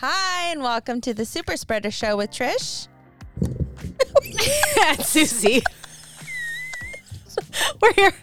[0.00, 2.86] Hi, and welcome to the Super Spreader Show with Trish.
[4.80, 5.60] and Susie.
[7.82, 8.14] we're here.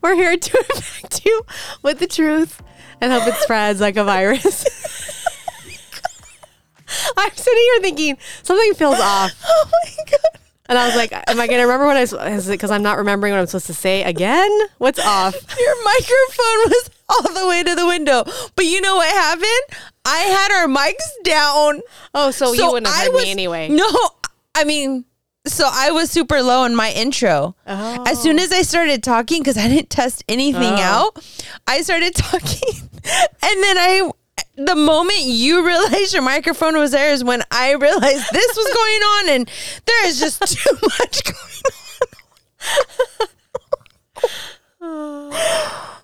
[0.00, 1.42] We're here to infect you
[1.82, 2.62] with the truth
[3.02, 4.64] and hope it spreads like a virus.
[7.18, 9.38] I'm sitting here thinking something feels off.
[9.46, 10.40] Oh my god!
[10.70, 12.70] And I was like, am I going to remember what I was, is it because
[12.70, 14.50] I'm not remembering what I'm supposed to say again?
[14.78, 15.34] What's off?
[15.60, 18.24] Your microphone was all the way to the window,
[18.54, 19.80] but you know what happened?
[20.04, 21.80] I had our mics down.
[22.14, 23.68] Oh, so, you wouldn't have I heard was- me anyway.
[23.68, 23.88] No,
[24.54, 25.04] I mean,
[25.46, 27.54] so I was super low in my intro.
[27.66, 28.04] Oh.
[28.06, 31.12] As soon as I started talking, because I didn't test anything Oh.
[31.14, 31.24] out,
[31.66, 32.74] I started talking,
[33.04, 34.10] and then I.
[34.58, 39.02] The moment you realized your microphone was there is when I realized this was going
[39.02, 39.50] on, and
[39.84, 41.62] there is just too much going
[44.80, 45.30] on.
[45.32, 45.95] Oh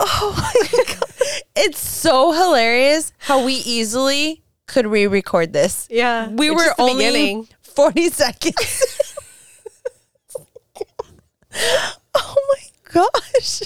[0.00, 1.12] Oh my god!
[1.56, 5.86] It's so hilarious how we easily could re-record this.
[5.90, 6.28] Yeah.
[6.28, 7.48] We were only beginning.
[7.62, 9.06] 40 seconds.
[12.14, 13.62] oh my gosh.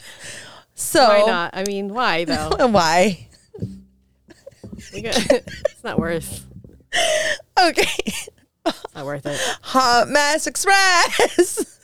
[0.75, 1.51] So, Why not?
[1.55, 2.51] I mean, why though?
[2.69, 3.29] Why?
[4.93, 6.47] It's not worth.
[7.61, 7.83] Okay.
[8.67, 9.39] It's not worth it.
[9.63, 11.79] Hot Mass Express.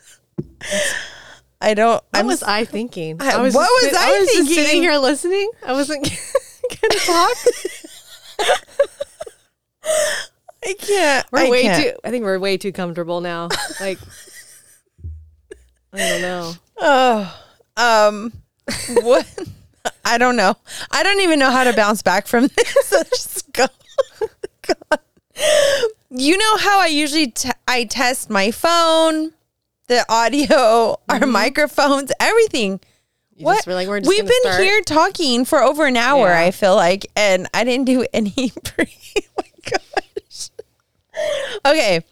[1.65, 1.93] I don't.
[1.95, 3.17] What I'm was I thinking?
[3.21, 5.51] I- what just was sit- I was just sitting here listening.
[5.65, 6.05] I wasn't
[6.83, 7.37] gonna talk.
[10.67, 11.27] I can't.
[11.31, 11.83] We're I way can't.
[11.83, 11.93] too.
[12.05, 13.49] I think we're way too comfortable now.
[13.81, 13.99] Like,
[15.93, 16.53] I don't know.
[16.77, 17.41] Oh,
[17.77, 18.33] um,
[19.03, 19.39] what?
[20.05, 20.57] I don't know.
[20.91, 22.91] I don't even know how to bounce back from this.
[23.11, 23.67] Just go.
[24.63, 24.99] God.
[26.11, 29.33] You know how I usually t- I test my phone,
[29.87, 31.31] the audio, our mm-hmm.
[31.31, 32.81] microphones, everything.
[33.37, 33.67] You What?
[33.67, 34.63] like, just We've been start.
[34.63, 36.29] here talking for over an hour.
[36.29, 36.41] Yeah.
[36.41, 38.31] I feel like, and I didn't do any
[38.65, 38.87] pre.
[39.19, 40.51] oh my gosh.
[41.67, 42.05] Okay.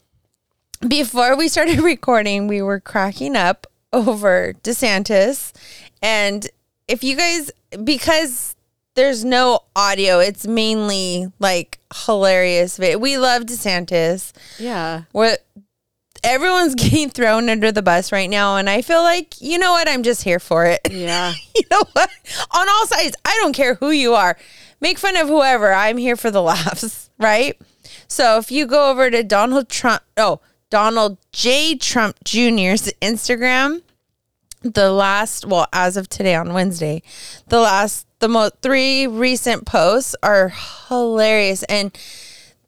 [0.86, 5.52] Before we started recording, we were cracking up over DeSantis,
[6.02, 6.48] and
[6.88, 7.50] if you guys,
[7.84, 8.56] because
[8.94, 12.78] there's no audio, it's mainly like hilarious.
[12.78, 15.02] We love DeSantis Yeah.
[15.12, 15.44] what
[16.24, 19.88] everyone's getting thrown under the bus right now and i feel like you know what?
[19.88, 20.80] I'm just here for it.
[20.90, 21.32] Yeah.
[21.54, 22.10] you know what?
[22.52, 23.16] On all sides.
[23.24, 24.36] I don't care who you are.
[24.80, 25.72] Make fun of whoever.
[25.72, 27.58] I'm here for the laughs right?
[28.08, 30.40] So if you go over to donald trump oh
[30.70, 31.76] donald j.
[31.76, 33.82] Trump jr's instagram
[34.62, 37.02] the last well as of today on wednesday
[37.48, 40.52] the last the most three recent posts are
[40.88, 41.96] hilarious and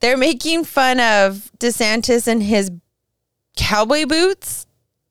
[0.01, 2.71] they're making fun of desantis and his
[3.57, 4.67] cowboy boots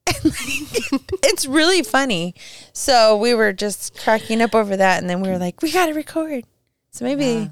[0.07, 2.35] it's really funny
[2.73, 5.93] so we were just cracking up over that and then we were like we gotta
[5.93, 6.43] record
[6.91, 7.47] so maybe Yeah.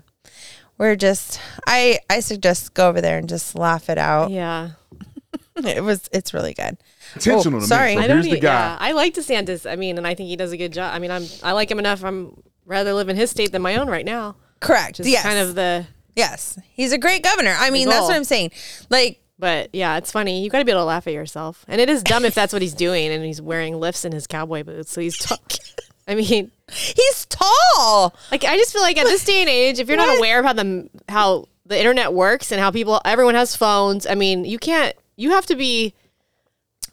[0.77, 4.71] we're just i i suggest go over there and just laugh it out Yeah.
[5.55, 6.77] it was it's really good
[7.15, 7.95] Intentional Oh, to sorry.
[7.97, 8.01] me.
[8.03, 8.33] I So I here's don't.
[8.35, 8.53] the guy.
[8.53, 8.77] Yeah.
[8.79, 9.69] I like DeSantis.
[9.69, 10.93] I mean, and I think he does a good job.
[10.95, 11.25] I mean, I'm.
[11.43, 12.05] I like him enough.
[12.05, 14.37] I'm rather live in his state than my own right now.
[14.61, 15.85] correct Just yes kind of the.
[16.15, 18.51] yes he's a great governor i mean that's what i'm saying
[18.89, 20.43] like But yeah, it's funny.
[20.43, 22.53] You got to be able to laugh at yourself, and it is dumb if that's
[22.53, 24.91] what he's doing, and he's wearing lifts in his cowboy boots.
[24.91, 25.17] So he's.
[25.17, 25.35] T-
[26.07, 29.87] I mean, he's tall like I just feel like at this day and age, if
[29.87, 30.17] you're not What?
[30.17, 34.07] aware of how the how the internet works and how people, everyone has phones.
[34.07, 34.95] I mean, you can't.
[35.15, 35.93] You have to be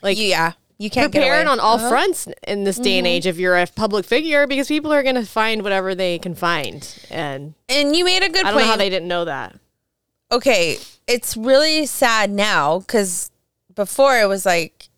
[0.02, 1.88] like yeah you can't prepared on all uh-huh.
[1.88, 3.14] fronts in this day and mm-hmm.
[3.14, 6.34] age if you're a public figure because people are going to find whatever they can
[6.34, 9.24] find and and you made a good i don't point know how they didn't know
[9.24, 9.58] that
[10.30, 13.30] okay, it's really sad now because
[13.74, 14.88] before it was like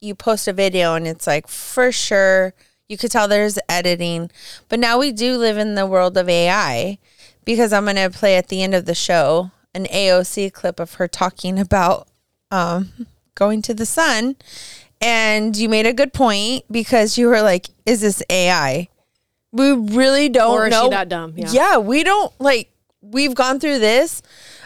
[0.00, 2.54] you post a video and it's like for sure
[2.88, 4.30] you could tell there's editing,
[4.68, 6.98] but now we do live in the world of AI
[7.44, 11.06] because I'm gonna play at the end of the show an AOC clip of her
[11.06, 12.08] talking about
[12.50, 14.36] um, going to the sun,
[15.00, 18.88] and you made a good point because you were like, "Is this AI?"
[19.52, 22.70] We really don't or is know she that dumb yeah yeah, we don't like
[23.00, 24.22] we've gone through this.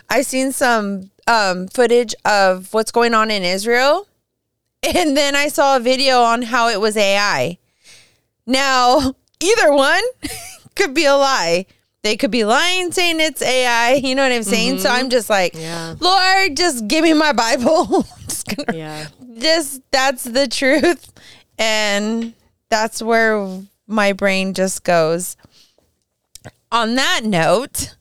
[0.08, 4.06] I've seen some um footage of what's going on in Israel.
[4.82, 7.56] And then I saw a video on how it was AI.
[8.46, 10.02] Now, either one
[10.76, 11.64] could be a lie.
[12.02, 14.80] They could be lying saying it's AI, you know what I'm saying?
[14.80, 15.94] So I'm just like, Yeah.
[16.00, 18.06] Lord, just give me my Bible.
[18.28, 19.06] Just gonna yeah
[19.38, 21.12] just that's the truth
[21.58, 22.34] and
[22.68, 25.36] that's where my brain just goes
[26.70, 27.96] on that note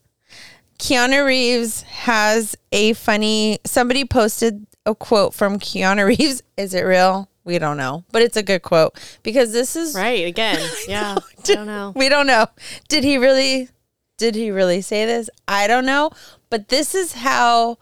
[0.80, 7.30] keanu reeves has a funny somebody posted a quote from keanu reeves is it real
[7.46, 11.42] we don't know but it's a good quote because this is right again yeah i
[11.44, 12.48] don't know we don't know
[12.88, 13.70] did he really
[14.18, 15.30] did he really say this?
[15.48, 16.12] I don't know,
[16.50, 17.78] but this is how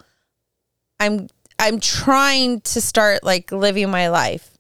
[1.00, 1.28] I'm
[1.60, 4.58] I'm trying to start like living my life.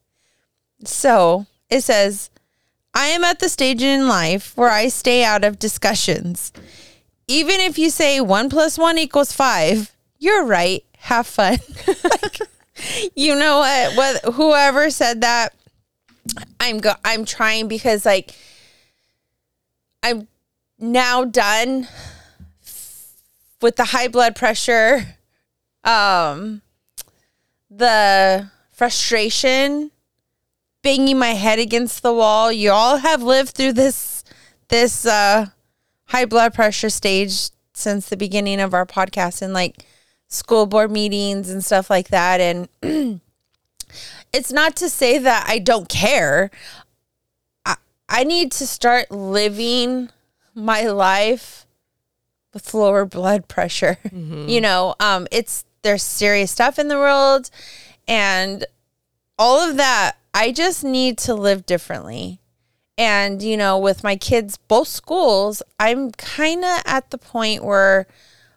[0.83, 2.29] So, it says,
[2.93, 6.51] I am at the stage in life where I stay out of discussions.
[7.31, 10.83] Even if you say one plus one equals five, you're right.
[10.97, 11.59] Have fun.
[12.03, 12.39] like,
[13.15, 13.95] you know what?
[13.95, 15.55] What whoever said that,
[16.59, 18.35] I'm go I'm trying because like
[20.03, 20.27] I'm
[20.77, 21.87] now done
[23.61, 25.15] with the high blood pressure,
[25.85, 26.61] um,
[27.69, 29.91] the frustration,
[30.81, 32.51] banging my head against the wall.
[32.51, 34.25] You all have lived through this
[34.67, 35.45] this uh,
[36.11, 39.85] high blood pressure stage since the beginning of our podcast and like
[40.27, 42.41] school board meetings and stuff like that.
[42.41, 42.67] And
[44.33, 46.51] it's not to say that I don't care.
[47.65, 47.77] I,
[48.09, 50.09] I need to start living
[50.53, 51.65] my life
[52.53, 53.97] with lower blood pressure.
[54.11, 57.49] You know, um, it's there's serious stuff in the world
[58.05, 58.65] and
[59.39, 60.17] all of that.
[60.33, 62.40] I just need to live differently.
[62.97, 68.05] And, you know, with my kids, both schools, I'm kind of at the point where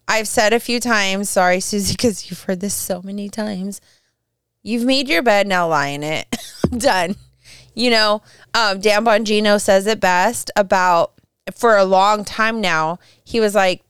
[0.07, 3.81] I've said a few times, sorry, Susie, because you've heard this so many times.
[4.63, 6.27] You've made your bed, now lie in it.
[6.77, 7.17] Done.
[7.75, 8.23] You know,
[8.55, 11.13] um, Dan Bongino says it best about
[11.53, 12.99] for a long time now.
[13.25, 13.83] He was like,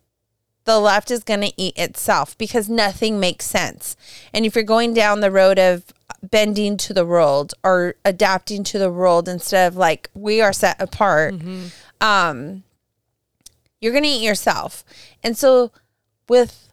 [0.64, 3.96] the left is going to eat itself because nothing makes sense.
[4.32, 5.85] And if you're going down the road of
[6.30, 10.80] bending to the world or adapting to the world instead of like we are set
[10.80, 11.34] apart,
[12.00, 12.62] um,
[13.80, 14.84] you're going to eat yourself.
[15.22, 15.70] And so,
[16.28, 16.68] with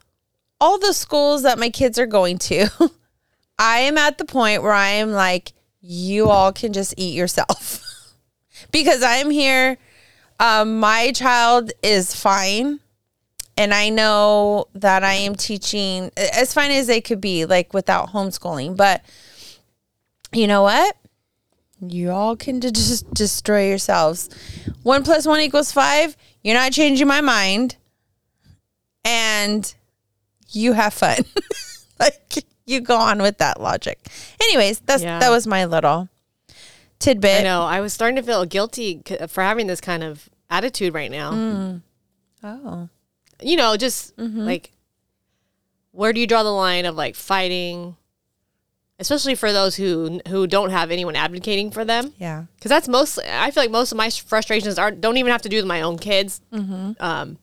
[0.60, 2.70] all the schools that my kids are going to,
[3.60, 8.16] I am at the point where I am like, you all can just eat yourself
[8.72, 9.78] because I'm here.
[10.40, 12.80] Um, my child is fine.
[13.58, 18.10] And I know that I am teaching as fine as they could be, like without
[18.10, 18.76] homeschooling.
[18.78, 19.04] But
[20.34, 20.96] you know what?
[21.82, 24.30] You all can d- just destroy yourselves.
[24.84, 26.16] One plus one equals five.
[26.44, 27.76] You're not changing my mind.
[29.04, 29.74] And
[30.50, 31.26] you have fun.
[32.00, 34.00] like you go on with that logic.
[34.42, 35.20] Anyways, that's Yeah.
[35.20, 36.10] that was my little
[37.00, 37.42] tidbit.
[37.42, 37.64] I know.
[37.64, 41.32] I was starting to feel guilty c- for having this kind of attitude right now.
[41.32, 41.78] Hmm.
[42.44, 42.90] Oh.
[43.42, 44.42] You know, just mm-hmm.
[44.42, 44.72] like
[45.92, 47.96] where do you draw the line of like fighting,
[49.02, 52.14] especially for those who who don't have anyone advocating for them?
[52.18, 52.46] Yeah.
[52.56, 53.26] Because that's mostly.
[53.28, 55.82] I feel like most of my frustrations are don't even have to do with my
[55.82, 56.40] own kids,
[57.00, 57.38] um,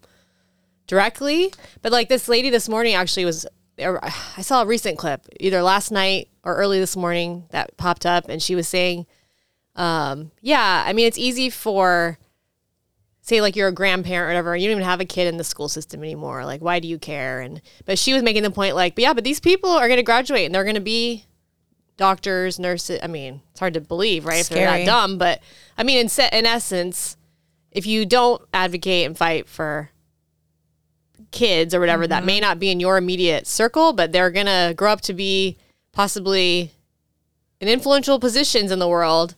[0.87, 1.52] directly.
[1.82, 3.44] But like this lady this morning actually was.
[3.81, 8.28] I saw a recent clip either last night or early this morning that popped up,
[8.28, 9.06] and she was saying,
[9.76, 12.19] um, "Yeah, I mean it's easy for."
[13.20, 15.44] Say like you're a grandparent or whatever, you don't even have a kid in the
[15.44, 16.46] school system anymore.
[16.46, 17.43] Like, why do you care?
[17.43, 19.99] And but she was making the point like, but yeah, but these people are going
[19.99, 21.26] to graduate and they're going to be
[21.99, 23.00] doctors, nurses.
[23.03, 24.41] I mean, it's hard to believe, right?
[24.41, 25.43] If they're not dumb, but
[25.77, 27.19] I mean, in se- in essence,
[27.71, 29.91] if you don't advocate and fight for
[31.31, 32.43] kids or whatever that may mm-hmm.
[32.43, 35.58] not be in your immediate circle, but they're gonna grow up to be
[35.93, 36.72] possibly
[37.61, 39.34] in influential positions in the world,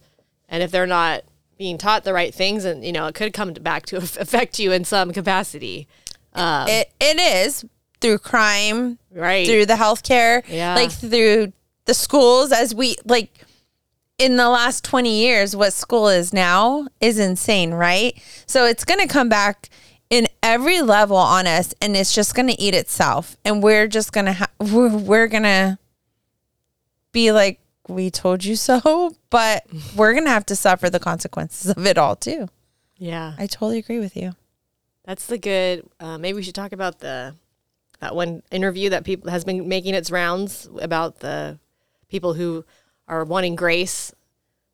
[0.48, 1.24] and if they're not
[1.58, 4.70] being taught the right things, and you know, it could come back to affect you
[4.70, 5.88] in some capacity,
[6.34, 7.64] um, It it is
[8.00, 9.46] through crime, right?
[9.46, 10.74] through the healthcare, Yeah.
[10.74, 11.52] like through
[11.84, 13.46] the schools as we like
[14.18, 18.20] in the last 20 years what school is now is insane, right?
[18.46, 19.68] So it's going to come back
[20.10, 24.12] in every level on us and it's just going to eat itself and we're just
[24.12, 25.78] going to ha- we're, we're going to
[27.12, 29.64] be like we told you so, but
[29.96, 32.48] we're going to have to suffer the consequences of it all too.
[32.96, 34.32] yeah, I totally agree with you.
[35.04, 35.88] That's the good.
[35.98, 37.34] Uh, maybe we should talk about the
[38.00, 41.58] that one interview that people has been making its rounds about the
[42.10, 42.64] people who
[43.08, 44.12] are wanting grace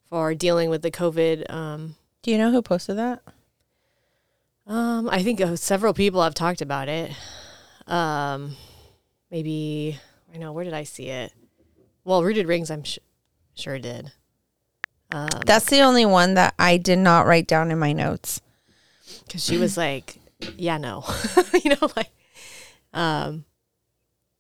[0.09, 1.49] for dealing with the COVID.
[1.53, 3.23] Um, Do you know who posted that?
[4.67, 7.13] um, I think uh, several people have talked about it.
[7.87, 8.57] Um,
[9.31, 9.99] maybe
[10.35, 11.33] I know where did I see it?
[12.05, 12.99] Well, Rooted Wings, I'm sh-
[13.55, 14.13] sure did.
[15.47, 18.41] That's the only one that I did not write down in my notes.
[19.25, 20.19] because she was like,
[20.59, 21.05] "Yeah, no,"
[21.65, 22.11] you know, like,
[22.93, 23.45] um,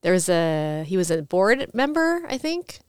[0.03, 2.81] there was a he was a board member, I think,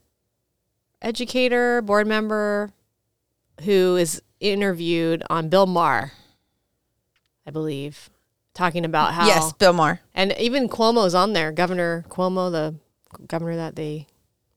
[1.02, 2.72] educator, board member,
[3.64, 6.12] who is interviewed on Bill Maher,
[7.46, 8.10] I believe,
[8.54, 10.02] talking about how Yes, Bill Maher.
[10.14, 12.76] and even Cuomo's on there, Governor Cuomo, the
[13.28, 14.08] governor that they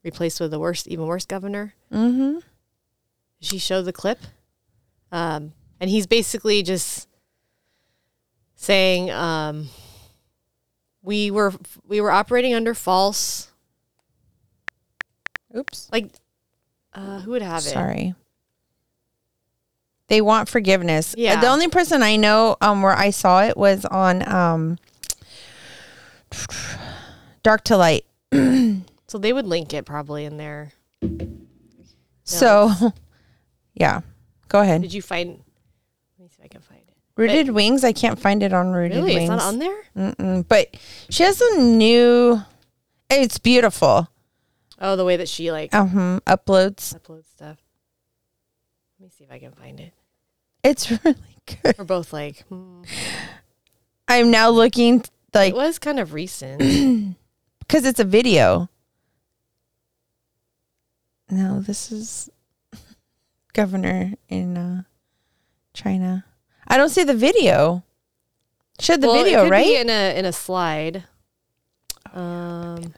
[0.03, 1.75] replaced with the worst, even worse governor.
[1.93, 2.39] Mm-hmm.
[3.41, 4.19] she showed the clip
[5.13, 7.09] um, and he's basically just
[8.55, 9.69] saying um,
[11.03, 11.53] we were
[11.87, 13.51] we were operating under false
[15.57, 15.89] Oops.
[15.91, 16.11] like
[16.95, 17.71] uh, who would have it?
[17.71, 18.15] Sorry.
[20.09, 21.15] They want forgiveness.
[21.15, 21.41] Uh, Yeah.
[21.41, 24.79] The only person I know um where I saw it was on um
[27.43, 28.05] Dark to Light.
[29.11, 30.71] So they would link it probably in there.
[32.23, 32.71] So
[33.75, 34.03] yeah.
[34.47, 34.83] Go ahead.
[34.83, 35.31] Did you find?
[36.17, 36.95] Let me see if I can find it.
[37.17, 39.23] Rooted Wings, I can't find it on Rooted Really, Wings.
[39.23, 39.83] it's not on there.
[39.97, 40.47] Mm-mm.
[40.49, 40.77] But
[41.09, 42.41] she has a new
[43.11, 44.09] it's beautiful.
[44.81, 46.99] Oh, the way that she like Um uploads.
[46.99, 47.59] uploads stuff.
[48.99, 49.93] Let me see if I can find it.
[50.63, 51.77] It's really good.
[51.79, 52.83] We're both like, hmm.
[54.09, 56.59] I'm now looking like it was kind of recent.
[57.61, 58.69] because it's a video.
[61.31, 62.29] No, this is
[63.53, 64.83] governor in uh,
[65.73, 66.25] China.
[66.67, 67.85] I don't see the video.
[68.81, 69.65] She had the well, it video, could right?
[69.65, 71.05] Be in a in a slide.
[72.13, 72.95] Um,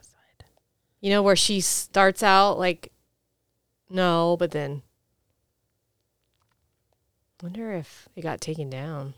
[1.03, 2.91] you know where she starts out like,
[3.91, 4.81] no, but then.
[7.43, 9.15] Wonder if it got taken down.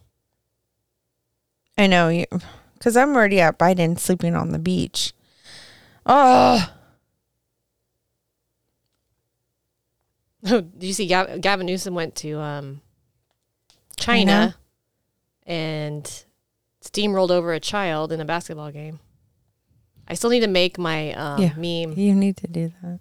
[1.76, 2.24] I know you,
[2.72, 5.12] because I'm already at Biden sleeping on the beach.
[6.06, 6.72] Oh,
[10.46, 12.82] Oh, did you see Gav- Gavin Newsom went to um,
[13.96, 14.30] China?
[14.30, 14.56] China,
[15.46, 16.24] and
[16.84, 19.00] steamrolled over a child in a basketball game.
[20.08, 21.54] I still need to make my um, Yeah.
[21.56, 21.98] meme.
[21.98, 23.00] you need to do that.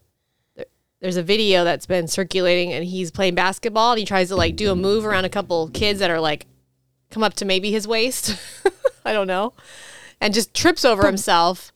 [1.02, 4.56] There's a video that's been circulating, and he's playing basketball, and he tries to like
[4.56, 6.46] do a move around a couple kids that are like
[7.12, 8.38] come up to maybe his waist.
[9.06, 9.54] I don't know,
[10.22, 11.74] and just trips over himself.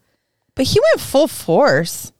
[0.56, 2.14] But he went full force.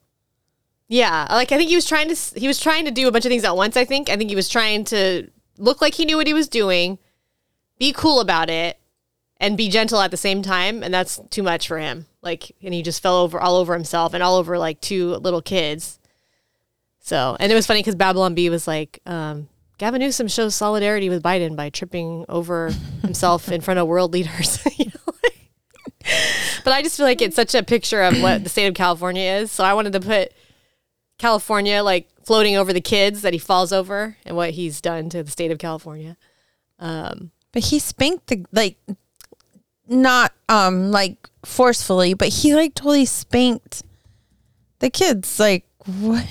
[0.90, 3.12] Yeah, like I think he was trying to s- he was trying to do a
[3.12, 3.78] bunch of things at once.
[3.78, 6.48] I think I think he was trying to look like he knew what he was
[6.50, 6.98] doing,
[7.80, 8.78] be cool about it,
[9.40, 10.84] and be gentle at the same time.
[10.84, 12.06] And that's too much for him.
[12.28, 15.42] Like, and he just fell over all over himself and all over like two little
[15.42, 15.98] kids.
[17.00, 21.08] So, and it was funny because Babylon Bee was like, um, Gavin Newsom shows solidarity
[21.10, 24.60] with Biden by tripping over himself in front of world leaders.
[24.78, 25.48] You know, like-
[26.66, 29.24] but I just feel like it's such a picture of what the state of California
[29.40, 29.52] is.
[29.52, 30.34] So I wanted to put
[31.18, 35.24] California like floating over the kids that he falls over and what he's done to
[35.24, 36.18] the state of California.
[36.80, 38.78] Um, But he spanked the like
[39.88, 43.84] not um like forcefully, but he like totally spanked
[44.80, 45.40] the kids.
[45.40, 46.26] Like what?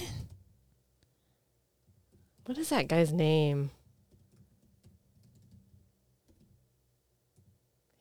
[2.46, 3.70] what is that guy's name?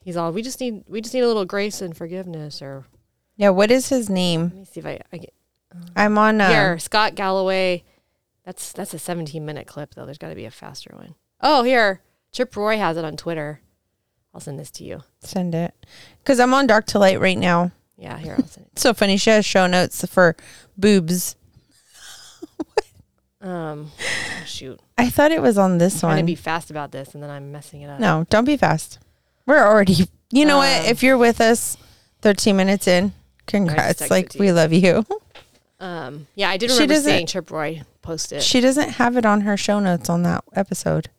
[0.04, 2.86] He's all we just need we just need a little grace and forgiveness or
[3.38, 4.44] Yeah, what is his name?
[4.44, 5.34] let me see if I, I get
[5.96, 7.84] I'm on uh, here Scott Galloway.
[8.46, 10.06] That's that's a 17 minute clip though.
[10.06, 11.16] There's got to be a faster one.
[11.42, 13.62] Oh, here Chip Roy has it on Twitter.
[14.36, 15.02] I'll send this to you.
[15.22, 15.74] Send it
[16.22, 17.72] because I'm on Dark to Light right now.
[17.98, 18.72] Yeah, here I'll send it.
[18.74, 19.16] It's so funny.
[19.18, 20.36] She has show notes for
[20.78, 21.36] boobs.
[23.42, 26.26] Um, oh, shoot, I thought it was on this to one.
[26.26, 28.00] be fast about this, and then I'm messing it up.
[28.00, 28.98] no, don't be fast.
[29.46, 30.08] We're already.
[30.32, 30.80] You know what?
[30.82, 31.78] Um, If you're with us,
[32.22, 33.14] 13 minutes in,
[33.46, 34.10] congrats.
[34.10, 34.54] Like we you.
[34.54, 35.06] love you.
[35.78, 38.42] Um, yeah, I did She remember seeing Chip Roy post it.
[38.42, 41.10] She doesn't have it on her show notes on that episode.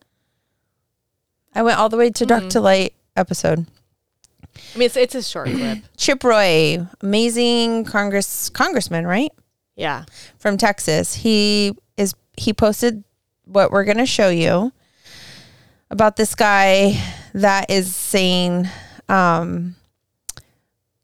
[1.55, 2.49] I went all the way to Dark Mm-hmm.
[2.49, 3.67] to Light episode.
[4.75, 5.79] I mean, it's it's a short clip.
[5.97, 9.31] Chip Roy, amazing Congress congressman, right?
[9.77, 10.05] Yeah,
[10.39, 11.15] From Texas.
[11.15, 13.05] He is he posted
[13.45, 14.73] what we're going to show you
[15.91, 16.99] about this guy
[17.35, 18.69] that is saying
[19.09, 19.77] um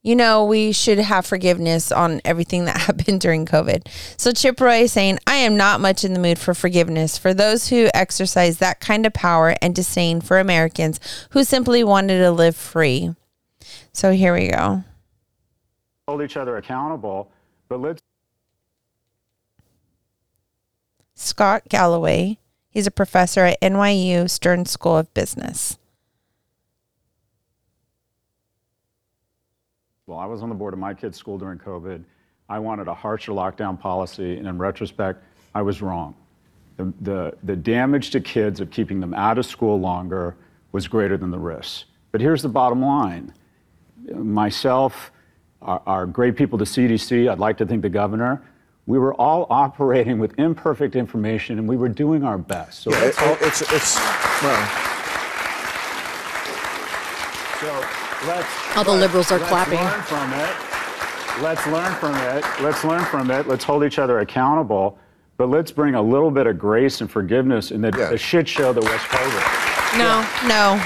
[0.02, 3.86] you know, we should have forgiveness on everything that happened during COVID.
[4.16, 7.32] So Chip Roy is saying, I am not much in the mood for forgiveness for
[7.32, 10.98] those who exercise that kind of power and disdain for Americans
[11.30, 13.14] who simply wanted to live free.
[13.92, 14.84] So here we go.
[16.08, 17.30] hold each other accountable,
[17.68, 18.02] but let's
[21.14, 22.38] Scott Galloway.
[22.68, 25.78] He's a professor at NYU Stern School of Business.
[30.12, 32.04] Well, I was on the board of my kid's school during COVID.
[32.46, 36.14] I wanted a harsher lockdown policy, and in retrospect, I was wrong.
[36.76, 40.36] The, the, the damage to kids of keeping them out of school longer
[40.72, 41.86] was greater than the risks.
[42.10, 43.32] But here's the bottom line
[44.14, 45.12] myself,
[45.62, 48.42] our, our great people, the CDC, I'd like to think the governor,
[48.86, 52.82] we were all operating with imperfect information and we were doing our best.
[52.82, 53.96] So Yeah, let's all- it's it's
[54.42, 54.66] well,
[57.60, 58.76] So let's.
[58.76, 59.78] All the liberals are let's clapping.
[59.78, 61.42] Learn from it.
[61.42, 62.44] Let's learn from it.
[62.62, 63.46] Let's learn from it.
[63.48, 64.98] Let's hold each other accountable.
[65.38, 68.10] But let's bring a little bit of grace and forgiveness in the, Yeah.
[68.10, 69.98] the shit show that was COVID.
[69.98, 70.82] no, No,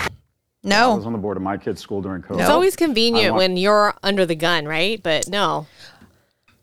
[0.62, 0.92] No.
[0.92, 2.40] I was on the board of my kid's school during COVID.
[2.40, 5.02] It's always convenient want- when you're under the gun, right?
[5.02, 5.66] But no.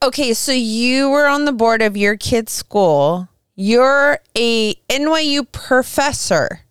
[0.02, 3.28] Okay, so you were on the board of your kid's school.
[3.56, 6.62] You're a NYU professor.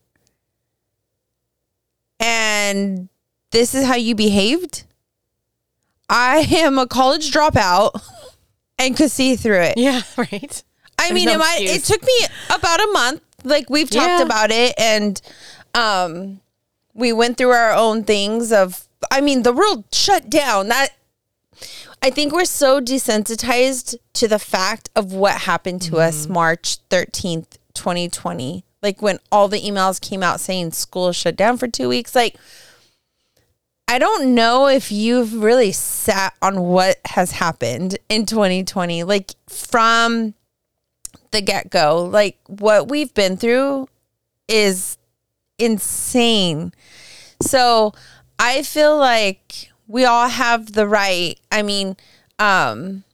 [2.21, 3.09] And
[3.53, 4.85] this is how you behaved?
[6.09, 7.93] I am a college dropout
[8.79, 9.79] and could see through it.
[9.79, 10.63] Yeah, right.
[10.99, 12.19] I There's mean, no it, might, it took me
[12.51, 13.23] about a month.
[13.45, 14.23] Like we've talked Yeah.
[14.23, 15.21] about it, and
[15.75, 16.41] um,
[16.95, 18.53] we went through our own things.
[18.53, 20.69] Of, I mean, the world shut down.
[20.69, 20.91] That
[22.03, 26.33] I think we're so desensitized to the fact of what happened to us Mm-hmm.
[26.35, 28.65] March thirteenth, twenty twenty.
[28.83, 32.15] Like when all the emails came out saying school shut down for two weeks.
[32.15, 32.37] Like
[33.93, 40.33] I don't know if you've really sat on what has happened in 2020, like from
[41.31, 42.09] the get go.
[42.11, 43.91] Like what we've been through
[44.49, 44.97] is
[45.59, 46.73] insane.
[47.43, 47.93] So
[48.39, 51.39] I feel like we all have the right.
[51.51, 51.99] I mean,
[52.39, 53.05] um,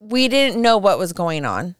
[0.00, 1.76] we didn't know what was going on.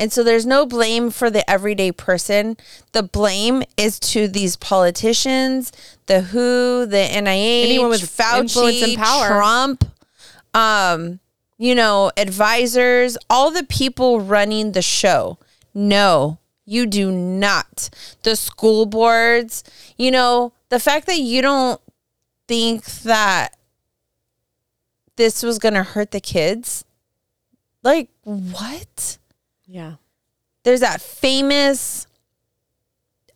[0.00, 2.56] And so there's no blame for the everyday person.
[2.92, 5.72] The blame is to these politicians,
[6.06, 9.26] the WHO, the NIH, Anyone with Fauci, influence and power.
[9.28, 9.84] Trump,
[10.54, 11.20] um,
[11.58, 15.36] you know, advisors, all the people running the show.
[15.74, 17.90] No, you do not.
[18.22, 19.62] The school boards,
[19.98, 21.78] you know, the fact that you don't
[22.48, 23.54] think that
[25.16, 26.86] this was going to hurt the kids.
[27.82, 29.18] Like, what?
[29.70, 29.94] Yeah.
[30.64, 32.08] there's that famous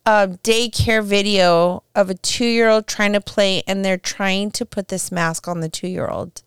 [0.05, 4.65] uh, daycare video of a two year old trying to play, and they're trying to
[4.65, 6.43] put this mask on the two year old.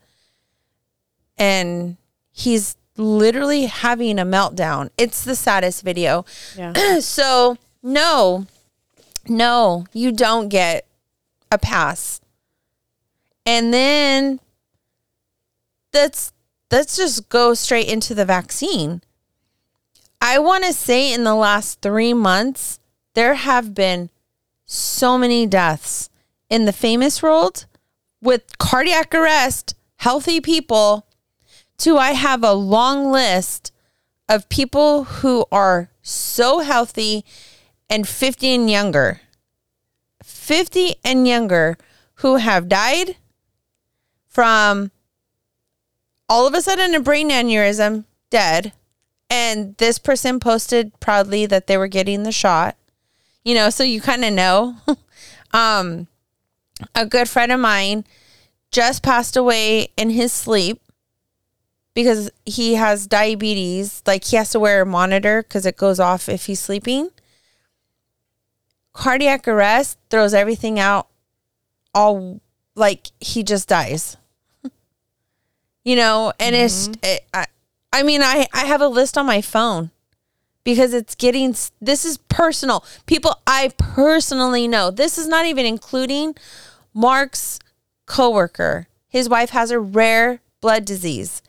[1.37, 1.96] And
[2.31, 4.90] he's literally having a meltdown.
[4.98, 6.24] It's the saddest video.
[6.57, 6.98] Yeah.
[7.01, 8.46] so, no,
[9.27, 10.87] no, you don't get
[11.51, 12.20] a pass.
[13.46, 14.40] And then
[15.94, 16.33] let's
[16.70, 19.01] let's just go straight into the vaccine.
[20.20, 22.81] I want to say in the last three months,
[23.14, 24.11] there have been
[24.64, 26.11] so many deaths
[26.50, 27.66] in the famous world
[28.20, 31.07] with cardiac arrest, healthy people,
[31.78, 33.72] to I have a long list
[34.28, 37.24] of people who are so healthy
[37.88, 39.20] and 50 and younger.
[40.22, 41.78] 50 and younger
[42.16, 43.16] who have died
[44.26, 44.90] from
[46.28, 48.72] all of a sudden a brain aneurysm, dead.
[49.31, 52.77] And this person posted proudly that they were getting the shot.
[53.45, 54.77] You know, so you kind of know.
[55.53, 56.07] um,
[56.95, 58.05] a good friend of mine
[58.71, 60.81] just passed away in his sleep
[61.95, 64.03] because he has diabetes.
[64.07, 67.11] Like he has to wear a monitor because it goes off if he's sleeping.
[68.93, 71.09] Cardiac arrest throws everything out,
[71.95, 72.41] all
[72.75, 74.17] like he just dies.
[75.85, 77.47] you know, and it's, it, I,
[77.92, 79.90] I mean, I, I have a list on my phone
[80.64, 82.85] because it's getting, this is personal.
[83.07, 84.90] People I personally know.
[84.90, 86.35] This is not even including
[86.92, 87.59] Mark's
[88.07, 88.88] coworker.
[89.09, 91.42] His wife has a rare blood disease.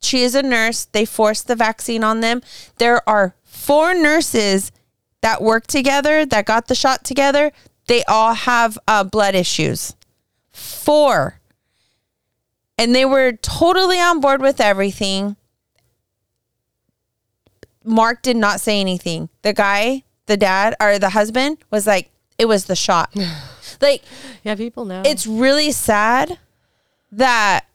[0.00, 0.84] She is a nurse.
[0.86, 2.42] They forced the vaccine on them.
[2.78, 4.72] There are four nurses
[5.20, 7.52] that work together that got the shot together.
[7.86, 9.94] They all have uh, blood issues.
[10.52, 11.40] Four.
[12.76, 15.36] And they were totally on board with everything.
[17.84, 19.28] Mark did not say anything.
[19.42, 23.14] The guy, the dad, or the husband was like, it was the shot.
[23.80, 24.02] like,
[24.42, 25.02] Yeah, people know.
[25.04, 26.38] it's really sad
[27.12, 27.66] that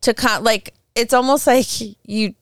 [0.00, 1.66] to con like it's almost like
[2.04, 2.34] you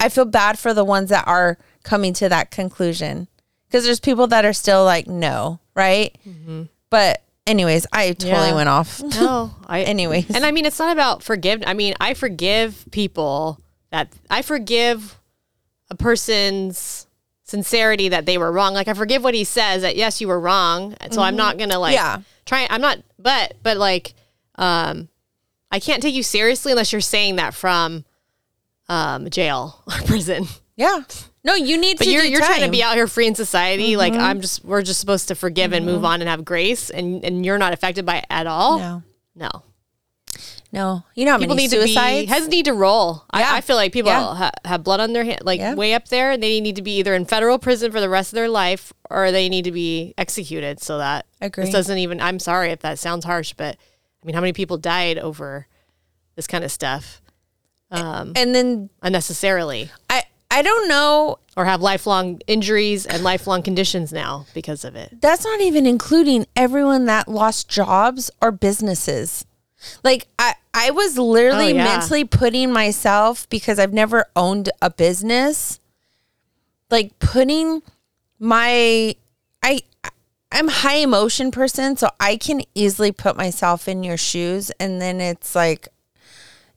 [0.00, 3.28] I feel bad for the ones that are coming to that conclusion
[3.68, 6.16] because there's people that are still like no, right?
[6.26, 6.62] Mm-hmm.
[6.90, 8.54] But anyways, I totally Yeah.
[8.54, 9.00] went off.
[9.20, 11.68] no, I anyways, And I mean, it's not about forgiveness.
[11.68, 15.18] I mean, I forgive people that I forgive
[15.90, 17.06] a person's
[17.44, 18.74] sincerity that they were wrong.
[18.74, 20.94] Like I forgive what he says that yes, you were wrong.
[21.10, 22.22] So I'm not gonna like Yeah.
[22.44, 22.66] try.
[22.68, 22.98] I'm not.
[23.18, 24.14] But but like,
[24.56, 25.08] um,
[25.70, 28.04] I can't take you seriously unless you're saying that from
[28.88, 30.46] um jail or prison.
[30.76, 31.02] yeah.
[31.44, 33.96] No, you need But to you're you're trying to be out here free in society.
[33.96, 37.24] Like I'm just we're just supposed to forgive and move on and have grace, and
[37.24, 38.78] and you're not affected by it at all.
[38.80, 39.02] No,
[39.36, 39.62] no.
[40.72, 41.04] No.
[41.14, 42.28] You know how people need to be suicides?
[42.28, 43.24] heads need to roll.
[43.34, 43.52] Yeah.
[43.52, 44.34] I, I feel like people Yeah.
[44.34, 45.74] ha- have blood on their hand, like Yeah.
[45.74, 48.32] way up there, and they need to be either in federal prison for the rest
[48.32, 50.82] of their life, or they need to be executed.
[50.82, 51.64] So that Agree.
[51.64, 52.20] this doesn't even.
[52.20, 53.76] I'm sorry if that sounds harsh, but
[54.22, 55.66] I mean, how many people died over
[56.34, 57.22] this kind of stuff
[57.90, 59.90] um, and then unnecessarily?
[60.10, 61.38] I I don't know.
[61.56, 65.22] or have lifelong injuries and lifelong conditions now because of it.
[65.22, 69.46] That's not even including everyone that lost jobs or businesses.
[70.04, 71.84] Like I, I was literally Oh, yeah.
[71.84, 75.80] mentally putting myself because I've never owned a business.
[76.90, 77.82] Like putting
[78.38, 79.16] my,
[79.62, 79.80] I,
[80.52, 85.20] I'm high emotion person, so I can easily put myself in your shoes, and then
[85.20, 85.88] it's like,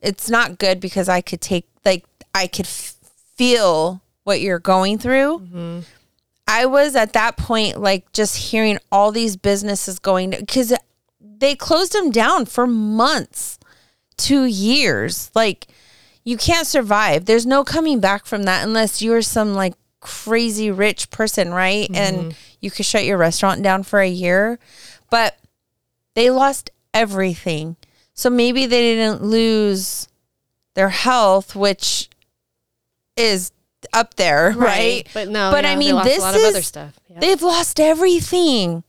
[0.01, 2.95] it's not good because I could take like I could f-
[3.35, 5.39] feel what you're going through.
[5.39, 5.79] Mm-hmm.
[6.47, 10.73] I was at that point like just hearing all these businesses going because
[11.39, 13.59] they closed them down for months,
[14.17, 15.31] two years.
[15.33, 15.67] Like
[16.23, 17.25] you can't survive.
[17.25, 21.89] There's no coming back from that unless you're some like crazy rich person, right?
[21.89, 21.95] Mm-hmm.
[21.95, 24.59] And you could shut your restaurant down for a year.
[25.09, 25.37] But
[26.13, 27.77] they lost everything.
[28.13, 30.07] So maybe they didn't lose
[30.75, 32.09] their health, which
[33.15, 33.51] is
[33.93, 35.07] up there, right?
[35.13, 36.99] But no, But yeah, I they mean, lost this a lot is of other stuff.
[37.09, 37.19] Yeah.
[37.19, 38.83] they've lost everything,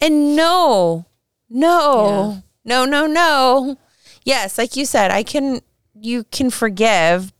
[0.00, 1.04] and no,
[1.52, 3.76] no, no, no, no.
[4.24, 5.60] Yes, like you said, I can.
[5.94, 7.32] You can forgive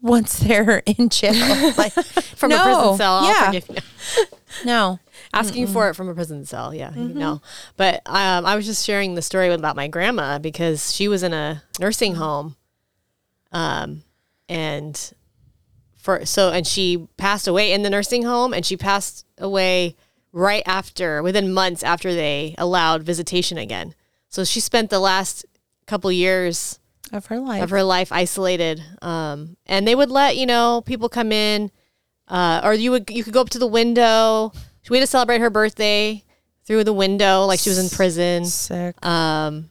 [0.00, 1.72] once they're in jail.
[1.76, 3.14] Like from a prison cell.
[3.14, 4.24] I'll yeah, forgive you.
[4.64, 4.98] no.
[5.34, 6.72] Asking for it from a prison cell.
[6.74, 7.18] Yeah, you Mm-hmm.
[7.18, 7.42] know.
[7.76, 11.34] But um, I was just sharing the story about my grandma because she was in
[11.34, 12.56] a nursing home.
[13.52, 14.02] Um,
[14.48, 15.12] and
[15.96, 19.96] for so and she passed away in the nursing home and she passed away
[20.32, 23.94] right after within months after they allowed visitation again.
[24.28, 25.46] So she spent the last
[25.86, 26.78] couple years
[27.12, 27.62] Of her life.
[27.62, 28.82] of her life isolated.
[29.00, 31.70] Um, and they would let you know people come in,
[32.28, 34.52] uh, or you would you could go up to the window.
[34.90, 36.24] We had to celebrate her birthday
[36.64, 38.44] through the window, like she was in prison.
[38.46, 39.04] Sick.
[39.04, 39.70] Um,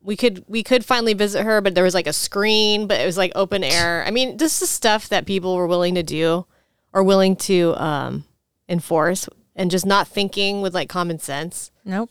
[0.00, 3.06] we could we could finally visit her, but there was like a screen, but it
[3.06, 4.04] was like open air.
[4.06, 6.46] I mean, this is stuff that people were willing to do
[6.92, 8.24] or willing to um,
[8.68, 12.10] enforce, and just not thinking with like common sense nope.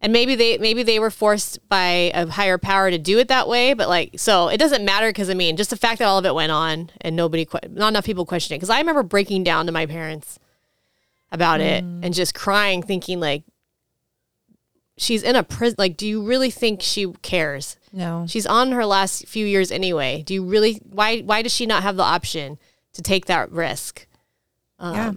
[0.00, 3.48] and maybe they maybe they were forced by a higher power to do it that
[3.48, 6.18] way but like so it doesn't matter because i mean just the fact that all
[6.18, 9.42] of it went on and nobody not enough people questioned it because i remember breaking
[9.44, 10.38] down to my parents
[11.30, 13.42] about it and just crying thinking like
[14.98, 18.26] she's in a prison like do you really think she cares No.
[18.28, 21.82] she's on her last few years anyway do you really why why does she not
[21.82, 22.58] have the option
[22.92, 24.06] to take that risk
[24.78, 25.12] um, Yeah.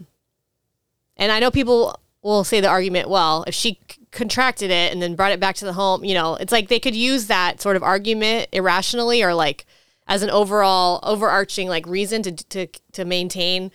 [1.18, 5.02] And I know people will say the argument, well, if she c- contracted it and
[5.02, 7.62] then brought it back to the home, you know, it's like they could use that
[7.62, 9.66] sort of argument irrationally or like
[10.08, 13.72] as an overall overarching like reason to to to maintain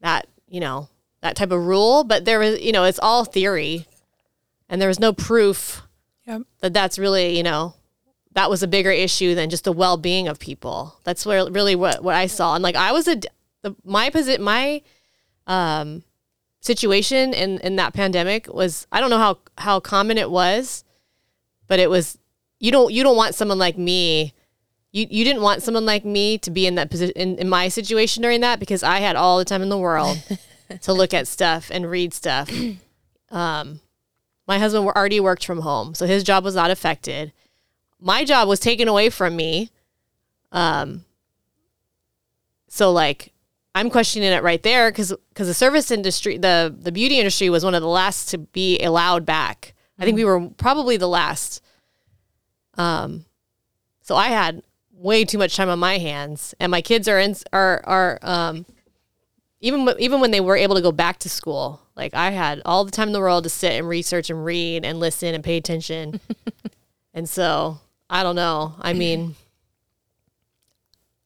[0.00, 0.88] that, you know,
[1.20, 3.86] that type of rule, but there was, you know, it's all theory
[4.68, 5.82] and there was no proof
[6.26, 6.42] Yep.
[6.60, 7.74] that that's really, you know,
[8.32, 10.98] that was a bigger issue than just the well-being of people.
[11.04, 12.54] That's where really what what I saw.
[12.54, 13.16] And like I was a
[13.62, 14.80] the, my posi- my
[15.46, 16.02] um
[16.64, 20.84] situation in in that pandemic was I don't know how how common it was,
[21.68, 22.18] but it was
[22.58, 24.32] you don't you don't want someone like me.
[24.92, 27.68] You, you didn't want someone like me to be in that position in, in my
[27.68, 30.22] situation during that because I had all the time in the world
[30.82, 32.50] to look at stuff and read stuff.
[33.30, 33.80] Um,
[34.46, 37.32] my husband already worked from home, so his job was not affected.
[37.98, 39.70] My job was taken away from me.
[40.52, 41.04] Um,
[42.68, 43.33] so like
[43.74, 47.64] I'm questioning it right there because because the service industry, the the beauty industry was
[47.64, 49.74] one of the last to be allowed back.
[49.98, 51.62] I think we were probably the last.
[52.76, 53.24] Um,
[54.02, 57.34] so I had way too much time on my hands, and my kids are in
[57.52, 58.64] are are um,
[59.60, 62.84] even even when they were able to go back to school, like I had all
[62.84, 65.56] the time in the world to sit and research and read and listen and pay
[65.56, 66.20] attention.
[67.14, 68.76] and so I don't know.
[68.78, 69.34] I mean.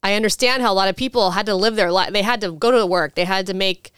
[0.02, 2.12] I understand how a lot of people had to live their life.
[2.12, 3.14] They had to go to work.
[3.14, 3.90] They had to make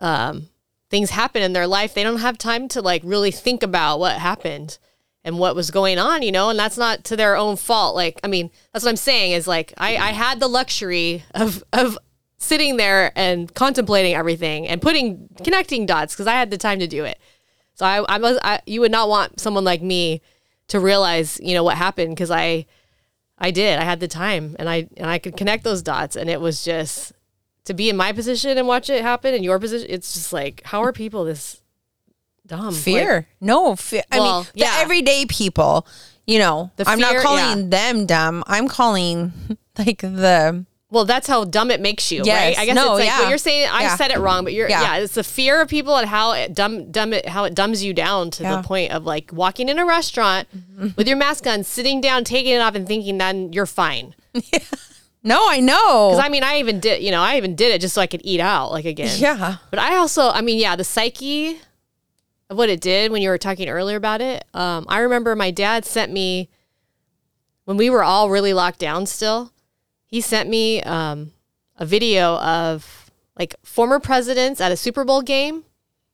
[0.00, 0.48] um,
[0.90, 1.94] things happen in their life.
[1.94, 4.78] They don't have time to like really think about what happened
[5.24, 6.50] and what was going on, you know.
[6.50, 7.94] And that's not to their own fault.
[7.94, 11.62] Like, I mean, that's what I'm saying is like I, I had the luxury of
[11.72, 11.98] of
[12.38, 16.88] sitting there and contemplating everything and putting connecting dots because I had the time to
[16.88, 17.18] do it.
[17.74, 20.20] So I, I was I, you would not want someone like me
[20.68, 22.66] to realize you know what happened because I
[23.42, 23.78] I did.
[23.78, 26.64] I had the time and I and I could connect those dots and it was
[26.64, 27.12] just
[27.64, 29.88] to be in my position and watch it happen in your position.
[29.90, 31.60] It's just like how are people this
[32.46, 32.72] dumb?
[32.72, 33.14] Fear.
[33.16, 34.02] Like, no fear.
[34.10, 34.76] I Well, mean, yeah.
[34.76, 35.86] the everyday people,
[36.26, 38.44] you know, The I'm not fear, calling them dumb.
[38.46, 39.32] I'm calling
[39.78, 42.56] like the well, that's how dumb it makes you, Yes.
[42.56, 42.62] right?
[42.62, 43.20] I guess No, it's like yeah.
[43.20, 43.68] what you're saying.
[43.72, 43.96] I Yeah.
[43.96, 44.82] said it wrong, but you're yeah.
[44.82, 44.96] Yeah.
[45.02, 47.92] It's the fear of people and how it dumb dumb it how it dumbs you
[47.94, 50.46] down to the point of like walking in a restaurant
[50.96, 54.14] with your mask on, sitting down, taking it off, and thinking then you're fine.
[55.24, 56.10] No, I know.
[56.10, 58.08] Because I mean, I even did, you know, I even did it just so I
[58.08, 59.16] could eat out like again.
[59.20, 59.58] yeah.
[59.70, 61.60] But I also, I mean, yeah, the psyche
[62.50, 64.44] of what it did when you were talking earlier about it.
[64.52, 66.50] Um, I remember my dad sent me
[67.66, 69.52] when we were all really locked down still.
[70.12, 71.32] He sent me um,
[71.78, 75.64] a video of like former presidents at a Super Bowl game.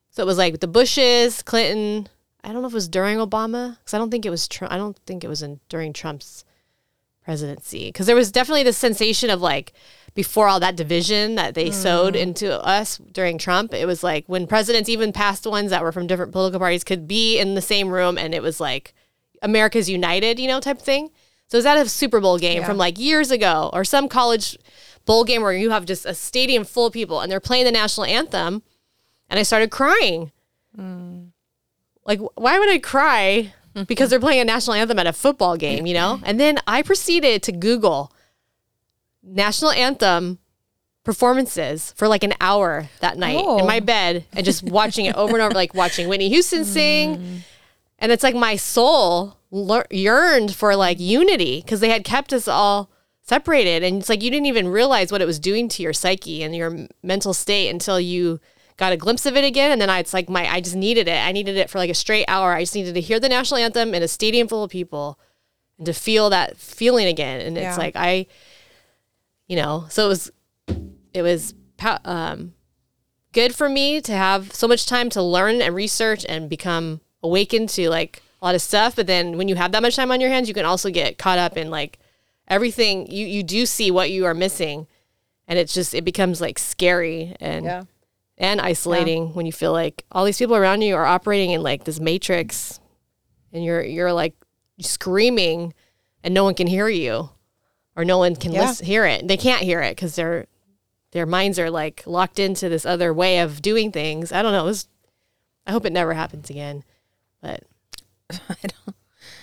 [0.09, 2.07] So it was like the Bushes, Clinton.
[2.41, 4.47] I don't know if it was during Obama because I don't think it was.
[4.47, 4.73] Trump.
[4.73, 6.45] I don't think it was in during Trump's
[7.25, 9.73] presidency because there was definitely this sensation of like
[10.13, 13.73] before all that division that they sowed into us during Trump.
[13.73, 17.05] It was like when presidents, even past ones that were from different political parties, could
[17.05, 18.93] be in the same room and it was like
[19.41, 21.11] America's united, you know, type thing.
[21.49, 22.65] So is that a Super Bowl game Yeah.
[22.67, 24.57] from like years ago or some college
[25.05, 27.71] bowl game where you have just a stadium full of people and they're playing the
[27.71, 28.61] national anthem
[29.29, 30.31] and I started crying.
[30.75, 31.25] Hmm.
[32.05, 33.53] Like, why would I cry
[33.87, 36.19] because they're playing a national anthem at a football game, you know?
[36.23, 38.11] And then I proceeded to Google
[39.23, 40.39] national anthem
[41.03, 43.81] performances for like an hour that night in my Oh.
[43.81, 47.15] bed and just watching it over and over, like watching Whitney Houston sing.
[47.15, 47.37] Hmm.
[48.01, 52.47] And it's like my soul lear- yearned for like unity because they had kept us
[52.47, 52.89] all
[53.21, 53.83] separated.
[53.83, 56.55] And it's like you didn't even realize what it was doing to your psyche and
[56.55, 58.39] your mental state until you
[58.77, 59.71] got a glimpse of it again.
[59.71, 61.17] And then I, it's like my, I just needed it.
[61.17, 62.53] I needed it for like a straight hour.
[62.53, 65.19] I just needed to hear the national anthem in a stadium full of people
[65.77, 67.41] and to feel that feeling again.
[67.41, 67.69] And Yeah.
[67.69, 68.25] it's like, I,
[69.47, 70.31] you know, so it was,
[71.13, 71.53] it was,
[72.05, 72.53] um,
[73.31, 77.69] good for me to have so much time to learn and research and become awakened
[77.69, 78.95] to like a lot of stuff.
[78.95, 81.17] But then when you have that much time on your hands, you can also get
[81.17, 81.99] caught up in like
[82.47, 84.87] everything you, you do see what you are missing.
[85.47, 87.65] And it's just, it becomes like scary and,
[88.37, 91.83] and isolating when you feel like all these people around you are operating in like
[91.85, 92.79] this matrix
[93.51, 94.35] and you're, you're like
[94.79, 95.73] screaming
[96.23, 97.29] and no one can hear you
[97.95, 98.67] or no one can Yeah.
[98.67, 99.27] listen, hear it.
[99.27, 100.45] They can't hear it because they're,
[101.11, 104.31] their minds are like locked into this other way of doing things.
[104.31, 104.63] I don't know.
[104.65, 104.87] Was,
[105.65, 106.83] I hope it never happens again,
[107.41, 107.63] but
[108.49, 108.95] I don't.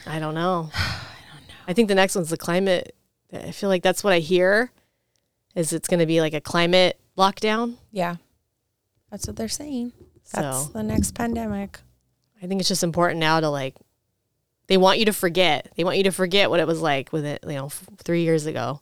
[0.07, 0.71] I don't know.
[0.75, 1.55] I don't know.
[1.69, 2.95] I think the next one's the climate.
[3.33, 4.71] I feel like that's what I hear
[5.55, 7.77] is it's going to be like a climate lockdown.
[7.91, 8.17] Yeah.
[9.11, 9.93] That's what they're saying.
[10.33, 11.81] That's So the next pandemic.
[12.43, 13.75] I think it's just important now to like,
[14.69, 15.73] they want you to forget.
[15.77, 18.23] They want you to forget what it was like with it, you know, f- three
[18.23, 18.81] years ago.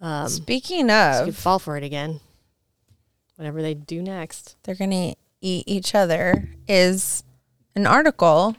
[0.00, 2.20] Um, Speaking so you could of, fall for it again.
[3.36, 4.56] Whatever they do next.
[4.62, 7.22] they're going to eat each other is
[7.74, 8.56] an article.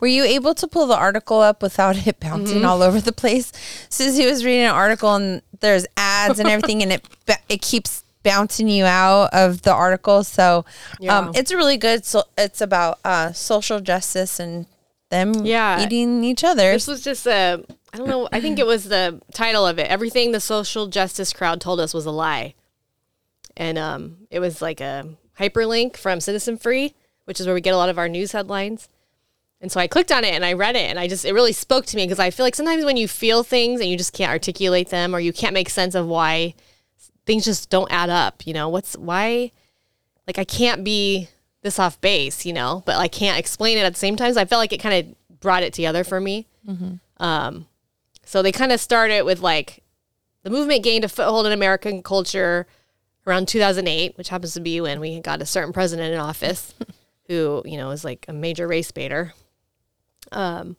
[0.00, 2.66] Were you able to pull the article up without it bouncing Mm-hmm.
[2.66, 3.52] all over the place?
[3.88, 7.06] Susie was reading an article and there's ads and everything, and it
[7.48, 10.24] it keeps bouncing you out of the article.
[10.24, 10.64] So,
[10.98, 11.18] Yeah.
[11.18, 12.04] um, it's really good.
[12.04, 14.66] So it's about uh, social justice and
[15.10, 15.82] them Yeah.
[15.82, 16.72] eating each other.
[16.72, 19.86] This was just a, I don't know, I think it was the title of it.
[19.88, 22.54] Everything the social justice crowd told us was a lie.
[23.56, 25.06] And um, it was like a
[25.38, 26.94] hyperlink from Citizen Free,
[27.26, 28.88] which is where we get a lot of our news headlines.
[29.64, 31.54] And so I clicked on it and I read it and I just, it really
[31.54, 34.12] spoke to me because I feel like sometimes when you feel things and you just
[34.12, 36.52] can't articulate them or you can't make sense of why
[37.24, 39.52] things just don't add up, you know, what's, why,
[40.26, 41.30] like I can't be
[41.62, 44.34] this off base, you know, but I can't explain it at the same time.
[44.34, 46.46] So I felt like it kind of brought it together for me.
[47.16, 47.66] Um,
[48.22, 49.82] so they kind of started with like
[50.42, 52.66] the movement gained a foothold in American culture
[53.26, 56.74] around 2008, which happens to be when we got a certain president in office
[57.28, 59.32] who, you know, is like a major race baiter.
[60.32, 60.76] Um,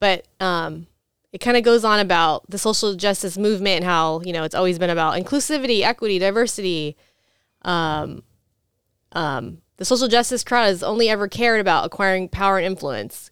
[0.00, 0.86] but um,
[1.32, 4.54] it kind of goes on about the social justice movement and how, you know, it's
[4.54, 6.96] always been about inclusivity, equity, diversity.
[7.62, 8.22] Um,
[9.12, 13.30] um, the social justice crowd has only ever cared about acquiring power and influence.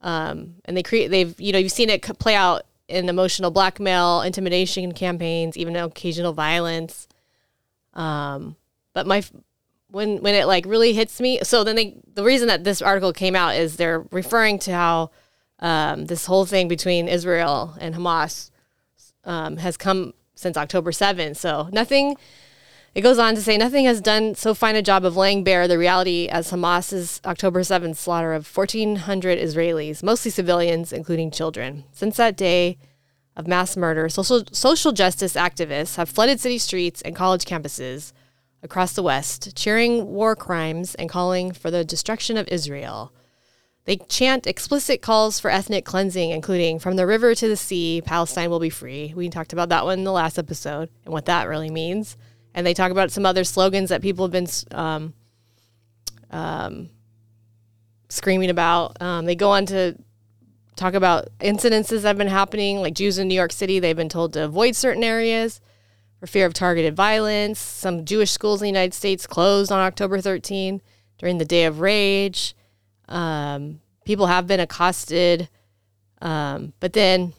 [0.00, 4.22] Um, and they create, they've, you know, you've seen it play out in emotional blackmail,
[4.22, 7.08] intimidation campaigns, even occasional violence.
[7.94, 8.56] Um,
[8.92, 9.22] but my,
[9.92, 13.12] when, when it like really hits me, so then they, the reason that this article
[13.12, 15.10] came out is they're referring to how,
[15.58, 18.50] um, this whole thing between Israel and Hamas,
[19.24, 21.36] um, has come since October 7th.
[21.36, 22.16] So nothing,
[22.94, 25.68] it goes on to say nothing has done so fine a job of laying bare
[25.68, 31.84] the reality as Hamas's October 7th slaughter of 1,400 Israelis, mostly civilians, including children.
[31.92, 32.78] Since that day
[33.36, 38.12] of mass murder, social, social justice activists have flooded city streets and college campuses
[38.62, 43.12] across the West, cheering war crimes and calling for the destruction of Israel.
[43.84, 48.48] They chant explicit calls for ethnic cleansing, including from the river to the sea, Palestine
[48.48, 49.12] will be free.
[49.16, 52.16] We talked about that one in the last episode and what that really means.
[52.54, 55.14] And they talk about some other slogans that people have been um,
[56.30, 56.90] um,
[58.08, 59.02] screaming about.
[59.02, 59.96] Um, they go on to
[60.76, 64.08] talk about incidences that have been happening, like Jews in New York City, they've been
[64.08, 65.60] told to avoid certain areas
[66.22, 67.58] for fear of targeted violence.
[67.58, 70.80] Some Jewish schools in the United States closed on October 13
[71.18, 72.54] during the Day of Rage.
[73.08, 75.48] Um, people have been accosted.
[76.20, 77.32] Um, but then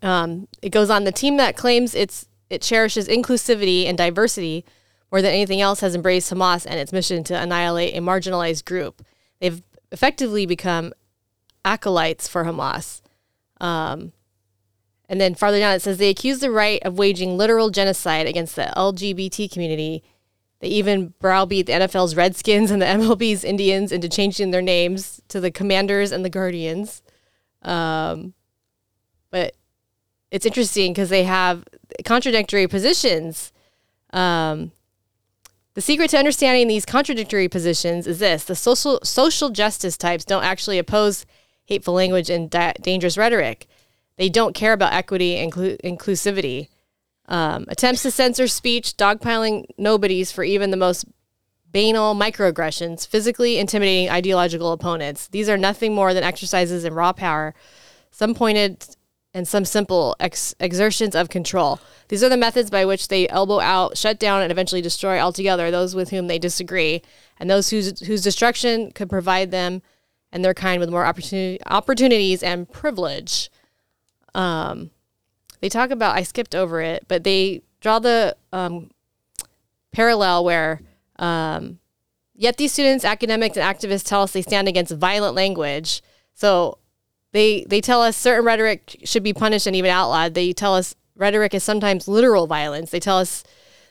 [0.00, 4.64] um, it goes on the team that claims it's it cherishes inclusivity and diversity
[5.12, 9.04] more than anything else has embraced Hamas and its mission to annihilate a marginalized group.
[9.40, 10.94] They've effectively become
[11.62, 13.02] acolytes for Hamas.
[13.60, 14.13] Um,
[15.08, 18.56] and then farther down, it says they accuse the right of waging literal genocide against
[18.56, 20.02] the LGBT community.
[20.60, 25.40] They even browbeat the NFL's Redskins and the MLB's Indians into changing their names to
[25.40, 27.02] the Commanders and the Guardians.
[27.62, 28.32] Um,
[29.30, 29.54] but
[30.30, 31.64] it's interesting because they have
[32.04, 33.52] contradictory positions.
[34.12, 34.72] Um,
[35.74, 40.44] the secret to understanding these contradictory positions is this: the social social justice types don't
[40.44, 41.26] actually oppose
[41.66, 43.66] hateful language and da- dangerous rhetoric.
[44.16, 46.68] They don't care about equity and inclu- inclusivity.
[47.26, 51.06] Um, attempts to censor speech, dogpiling nobodies for even the most
[51.70, 55.26] banal microaggressions, physically intimidating ideological opponents.
[55.28, 57.54] These are nothing more than exercises in raw power,
[58.10, 58.86] some pointed
[59.34, 61.80] and some simple ex- exertions of control.
[62.08, 65.70] These are the methods by which they elbow out, shut down, and eventually destroy altogether
[65.70, 67.02] those with whom they disagree,
[67.40, 69.82] and those whose, whose destruction could provide them
[70.30, 73.50] and their kind with more opportunity, opportunities and privilege.
[74.34, 74.90] Um,
[75.60, 78.90] they talk about, I skipped over it, but they draw the um,
[79.92, 80.80] parallel where
[81.18, 81.78] um,
[82.34, 86.02] yet these students, academics, and activists tell us they stand against violent language.
[86.34, 86.78] So
[87.32, 90.34] they they tell us certain rhetoric should be punished and even outlawed.
[90.34, 92.90] They tell us rhetoric is sometimes literal violence.
[92.90, 93.44] They tell us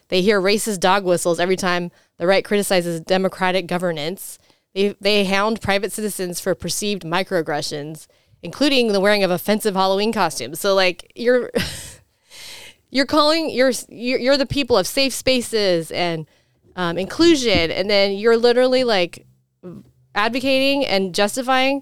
[0.09, 4.39] they hear racist dog whistles every time the right criticizes democratic governance.
[4.73, 8.07] They they hound private citizens for perceived microaggressions,
[8.43, 10.59] including the wearing of offensive Halloween costumes.
[10.59, 11.49] So like you're
[12.91, 16.27] you're calling you're you're, the people of safe spaces and
[16.75, 19.25] um, inclusion, and then you're literally like
[20.15, 21.81] advocating and justifying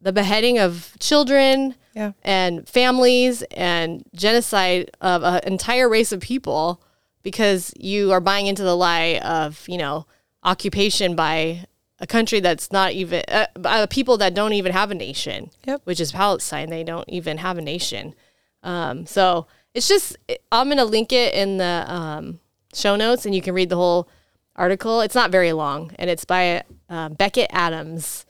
[0.00, 2.12] the beheading of children Yeah.
[2.22, 6.82] and families and genocide of an entire race of people
[7.22, 10.06] because you are buying into the lie of you know
[10.42, 11.64] occupation by
[11.98, 15.80] a country that's not even uh, by people that don't even have a nation Yep.
[15.84, 18.14] which is palestine they don't even have a nation.
[18.62, 20.16] Um, so it's just
[20.50, 22.40] i'm going to link it in the um,
[22.74, 24.08] show notes and you can read the whole
[24.56, 25.00] article.
[25.02, 28.24] It's not very long and it's by uh, Becket Adams.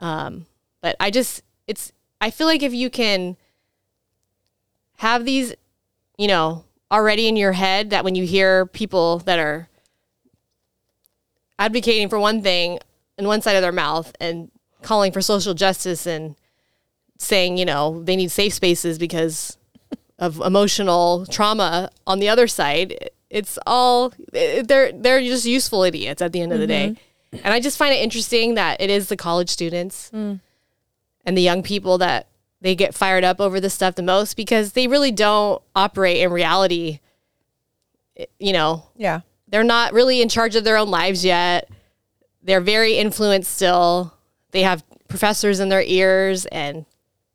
[0.00, 0.46] Um,
[0.80, 3.36] but I just it's I feel like if you can
[4.98, 5.54] have these,
[6.16, 9.68] you know, already in your head that when you hear people that are
[11.58, 12.78] advocating for one thing
[13.18, 14.50] in one side of their mouth and
[14.82, 16.36] calling for social justice and
[17.18, 19.58] saying, you know, they need safe spaces because
[20.18, 26.32] of emotional trauma on the other side, it's all they're they're just useful idiots at
[26.32, 26.88] the end of the day.
[26.88, 27.44] Mm-hmm.
[27.44, 30.40] And I just find it interesting that it is the college students mm.
[31.26, 32.26] and the young people that
[32.60, 36.32] they get fired up over this stuff the most because they really don't operate in
[36.32, 37.00] reality.
[38.38, 39.20] You know, Yeah.
[39.46, 41.68] they're not really in charge of their own lives yet.
[42.42, 44.14] They're very influenced still.
[44.52, 46.86] They have professors in their ears and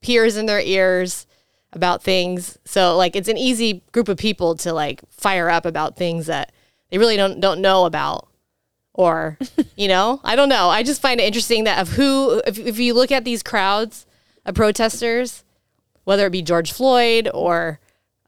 [0.01, 1.25] peers in their ears
[1.71, 2.57] about things.
[2.65, 6.51] So like it's an easy group of people to like fire up about things that
[6.89, 8.27] they really don't don't know about
[8.93, 9.39] or
[9.75, 12.77] you know i don't know i just find it interesting that of who if, if
[12.77, 14.05] you look at these crowds
[14.45, 15.43] of protesters
[16.03, 17.79] whether it be george floyd or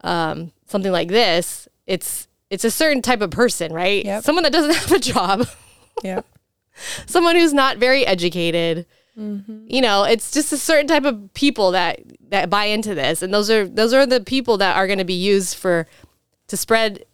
[0.01, 4.23] um, something like this it's it's a certain type of person right Yep.
[4.23, 5.47] someone that doesn't have a job
[6.01, 6.21] Yeah.
[7.05, 8.85] Someone who's not very educated.
[9.17, 13.21] You know it's just a certain type of people that that buy into this.
[13.21, 15.87] And those are those are the people that are going to be used for
[16.47, 17.05] to spread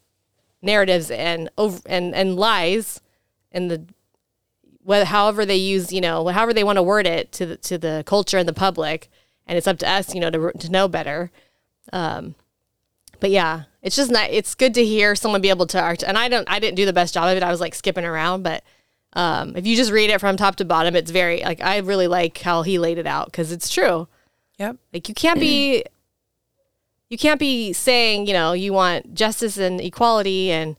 [0.63, 3.01] narratives and over and and lies
[3.51, 3.85] and the
[4.83, 7.77] whether however they use you know however they want to word it to the to
[7.77, 9.07] the culture and the public.
[9.45, 11.29] And it's up to us you know to to know better.
[11.93, 12.33] Um
[13.19, 16.17] but yeah it's just not it's good to hear someone be able to art and
[16.17, 17.43] i don't i didn't do the best job of it.
[17.43, 18.63] I was like skipping around but
[19.13, 22.07] um if you just read it from top to bottom it's very like i really
[22.07, 24.07] like how he laid it out because it's true
[24.57, 24.77] Yep.
[24.93, 25.83] like you can't be
[27.09, 30.77] you can't be saying, you know, you want justice and equality and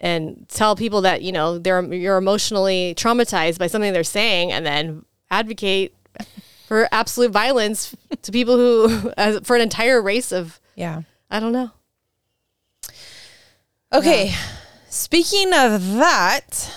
[0.00, 4.66] and tell people that, you know, they're you're emotionally traumatized by something they're saying and
[4.66, 5.94] then advocate
[6.66, 11.02] for absolute violence to people who as, for an entire race of Yeah.
[11.30, 11.70] I don't know.
[13.92, 14.34] Okay.
[14.88, 16.72] Speaking of that,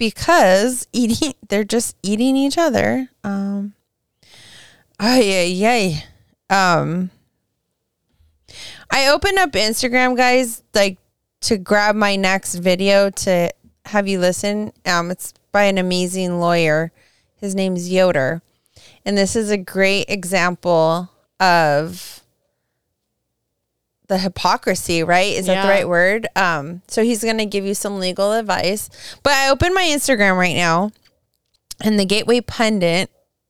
[0.00, 3.08] because eating, they're just eating each other.
[3.22, 3.74] Um,
[5.02, 6.04] Ay, ay.
[6.54, 7.10] Um,
[8.90, 10.98] I opened up Instagram, guys, like
[11.42, 13.50] to grab my next video to
[13.86, 14.72] have you listen.
[14.84, 16.92] Um, it's by an amazing lawyer.
[17.36, 18.42] His name's Yoder.
[19.06, 22.19] And this is a great example of
[24.10, 25.32] the hypocrisy, right?
[25.32, 26.26] Is that the right word?
[26.36, 28.90] Um, so he's going to give you some legal advice.
[29.22, 30.90] But I opened my Instagram right now
[31.82, 33.08] and the Gateway Pundit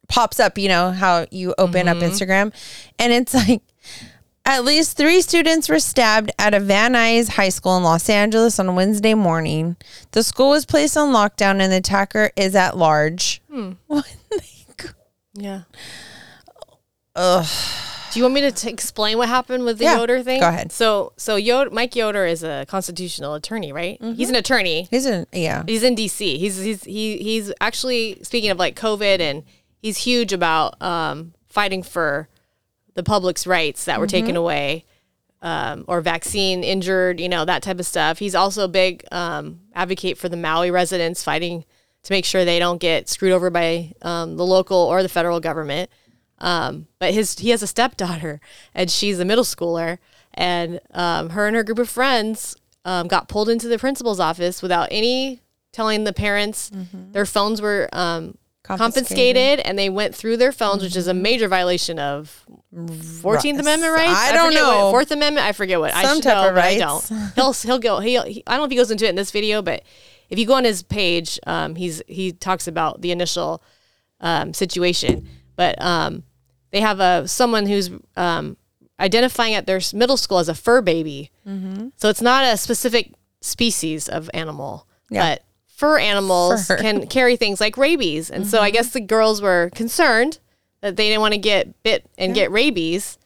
[0.08, 2.52] pops up, you know, how you open up Instagram.
[2.98, 3.62] And it's like,
[4.44, 8.58] at least three students were stabbed at a Van Nuys High School in Los Angeles
[8.58, 9.76] on Wednesday morning.
[10.12, 13.40] The school was placed on lockdown and the attacker is at large.
[13.50, 14.04] The-
[15.34, 15.62] Yeah.
[17.16, 17.46] Ugh.
[18.12, 20.40] Do you want me to t- explain what happened with the Yeah, Yoder thing?
[20.40, 20.72] go ahead.
[20.72, 24.00] So, so Yoder, Mike Yoder is a constitutional attorney, right?
[24.00, 24.14] Mm-hmm.
[24.14, 24.88] He's an attorney.
[24.90, 25.62] He's in, yeah.
[25.66, 26.38] He's in DC.
[26.38, 29.44] He's he's he he's actually speaking of like COVID, and
[29.80, 32.28] he's huge about um, fighting for
[32.94, 34.84] the public's rights that were taken away,
[35.42, 38.18] um, or vaccine injured, you know that type of stuff.
[38.18, 41.64] He's also a big um, advocate for the Maui residents, fighting
[42.02, 45.38] to make sure they don't get screwed over by um, the local or the federal
[45.38, 45.90] government.
[46.40, 48.40] Um, but his he has a stepdaughter,
[48.74, 49.98] and she's a middle schooler,
[50.34, 54.62] and um, her and her group of friends um, got pulled into the principal's office
[54.62, 55.40] without any
[55.72, 56.70] telling the parents.
[57.12, 58.94] Their phones were um, confiscated.
[59.08, 59.60] Confiscated.
[59.60, 62.46] and they went through their phones, which is a major violation of
[63.20, 64.12] Fourteenth Amendment rights.
[64.18, 64.90] I don't forget what- know.
[64.90, 65.46] Fourth Amendment.
[65.46, 65.94] I forget what.
[65.94, 67.08] I Some should type know, of but I rights.
[67.08, 67.32] don't.
[67.34, 68.00] He'll he'll go.
[68.00, 69.82] He'll, he, I don't know if he goes into it in this video, but
[70.30, 73.62] if you go on his page, um, he's he talks about the initial
[74.20, 75.28] um, situation.
[75.56, 76.22] But um,
[76.72, 78.56] they have a someone who's um,
[78.98, 81.30] identifying at their middle school as a fur baby.
[81.46, 81.88] Mm-hmm.
[81.96, 85.22] So it's not a specific species of animal, Yeah.
[85.34, 86.76] but fur animals Fur.
[86.76, 86.82] Mm-hmm.
[86.98, 88.30] can carry things like rabies.
[88.30, 90.38] And so I guess the girls were concerned
[90.82, 93.16] that they didn't want to get bit and get rabies.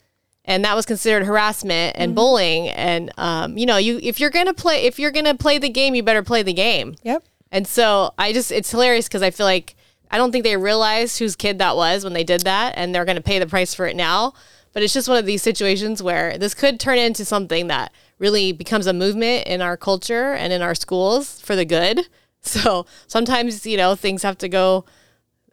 [0.45, 2.03] And that was considered harassment Mm-hmm.
[2.03, 2.69] and bullying.
[2.69, 5.95] And um, you know, you if you're gonna play if you're gonna play the game,
[5.95, 6.95] you better play the game.
[7.03, 7.25] Yep.
[7.51, 9.77] And so I just, it's hilarious because I feel like
[10.15, 13.05] I don't think they realized whose kid that was when they did that and they're
[13.05, 14.33] going to pay the price for it now.
[14.73, 18.53] But it's just one of these situations where this could turn into something that really
[18.53, 22.09] becomes a movement in our culture and in our schools for the good.
[22.47, 24.85] So sometimes, you know, things have to go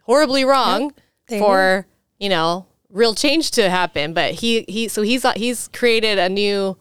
[0.02, 0.92] horribly wrong
[1.26, 1.86] for,
[2.20, 4.12] you know, real change to happen.
[4.12, 6.76] But he, he, so he's, he's created a new,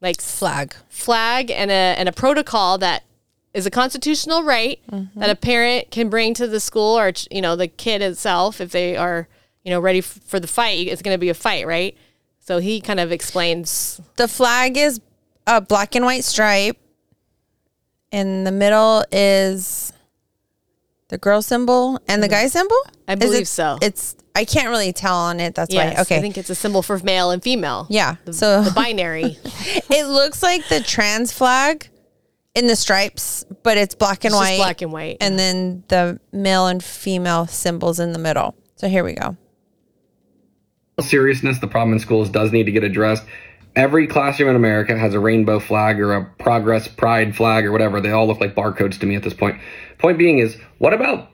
[0.00, 0.74] like Flag.
[0.88, 3.02] flag and a and a protocol that
[3.54, 5.20] is a constitutional right Mm-hmm.
[5.20, 8.70] that a parent can bring to the school or you know the kid itself if
[8.72, 9.26] they are
[9.64, 11.96] you know ready f- for the fight it's going to be a fight right
[12.40, 15.00] so he kind of explains The flag is
[15.46, 16.76] a black and white stripe.
[18.10, 19.92] In the middle is
[21.08, 22.76] the girl symbol and the guy symbol.
[23.06, 23.78] I believe it- so.
[23.82, 25.54] It's I can't really tell on it.
[25.56, 26.02] That's yes why.
[26.02, 26.16] Okay.
[26.16, 28.16] i think it's a symbol for male and female yeah.
[28.24, 31.88] the, so the binary it looks like the trans flag
[32.58, 34.56] in the stripes, but it's black and It's just white.
[34.56, 35.16] black and white.
[35.20, 38.54] And then the male and female symbols in the middle.
[38.76, 39.36] So here we go.
[41.00, 43.24] seriousness, the problem in schools does need to get addressed.
[43.76, 48.00] Every classroom in America has a rainbow flag or a progress pride flag or whatever.
[48.00, 49.60] They all look like barcodes to me at this point.
[49.98, 51.30] Point being is, what about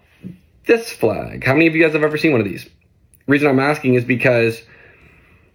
[0.67, 1.43] this flag?
[1.45, 2.69] How many of you guys have ever seen one of these?
[3.27, 4.61] reason I'm asking is because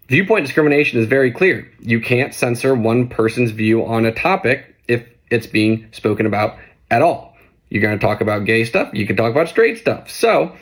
[0.07, 1.71] viewpoint discrimination is very clear.
[1.79, 4.68] You can't censor one person's view on a topic if
[5.29, 6.57] it's being spoken about
[6.89, 7.35] at all.
[7.69, 10.09] You're going to talk about gay stuff, you can talk about straight stuff.
[10.09, 10.55] So,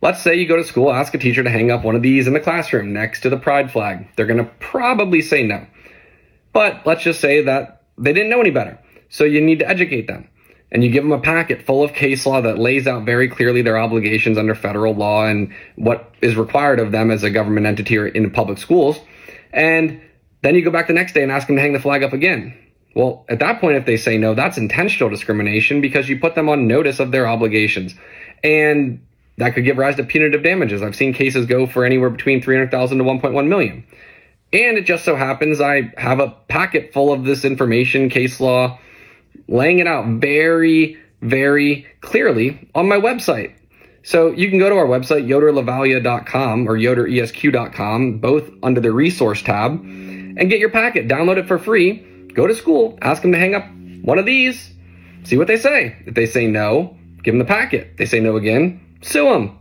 [0.00, 2.26] let's say you go to school, ask a teacher to hang up one of these
[2.26, 4.08] in the classroom next to the pride flag.
[4.16, 5.66] They're going to probably say no.
[6.52, 8.78] But let's just say that they didn't know any better.
[9.08, 10.28] So you need to educate them.
[10.70, 13.60] And you give them a packet full of case law that lays out very clearly
[13.60, 17.98] their obligations under federal law and what is required of them as a government entity
[17.98, 18.98] or in public schools.
[19.52, 20.00] And
[20.40, 22.14] then you go back the next day and ask them to hang the flag up
[22.14, 22.56] again.
[22.94, 26.48] Well, at that point, if they say no, that's intentional discrimination because you put them
[26.48, 27.94] on notice of their obligations.
[28.44, 29.04] And
[29.38, 30.82] that could give rise to punitive damages.
[30.82, 33.84] I've seen cases go for anywhere between 300,000 to 1.1 million.
[34.52, 38.78] And it just so happens I have a packet full of this information, case law,
[39.48, 43.54] laying it out very, very clearly on my website.
[44.02, 49.80] So you can go to our website, yoderlavalia.com or yoderesq.com, both under the resource tab,
[49.80, 51.08] and get your packet.
[51.08, 52.06] Download it for free.
[52.34, 53.64] Go to school, ask them to hang up
[54.02, 54.70] one of these,
[55.24, 55.96] see what they say.
[56.06, 57.88] If they say no, give them the packet.
[57.92, 59.58] If they say no again, sue them.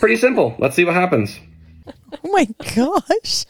[0.00, 0.54] Pretty simple.
[0.58, 1.38] Let's see what happens.
[1.86, 3.44] Oh my gosh.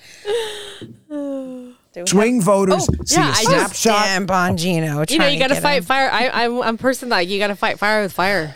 [2.06, 4.04] Swing voters see yeah, a I just- snapshot.
[4.06, 5.10] Dan Bongino.
[5.10, 5.84] you know you got to fight him.
[5.84, 8.54] fire I, I'm, I'm a person that you got to fight fire with fire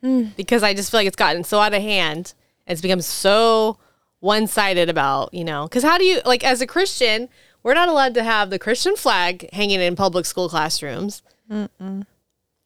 [0.00, 0.24] Hmm.
[0.34, 2.32] because I just feel like it's gotten so out of hand
[2.66, 3.76] it's become so
[4.20, 7.28] one sided about, you know, because how do you, like, as a Christian,
[7.62, 11.22] we're not allowed to have the Christian flag hanging in public school classrooms.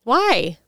[0.04, 0.58] Why?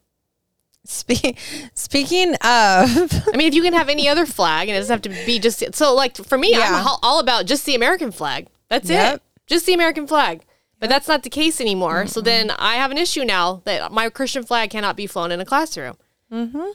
[0.85, 1.37] Spe-
[1.73, 5.01] speaking of, I mean, if you can have any other flag and it doesn't have
[5.13, 6.81] to be just so, like, for me, Yeah.
[6.81, 8.47] I'm all- about just the American flag.
[8.69, 9.15] That's Yep.
[9.15, 9.21] it.
[9.47, 10.43] Just the American flag.
[10.79, 12.05] But that's not the case anymore.
[12.07, 15.39] So then I have an issue now that my Christian flag cannot be flown in
[15.41, 15.97] a classroom.
[16.31, 16.71] Mm-hmm.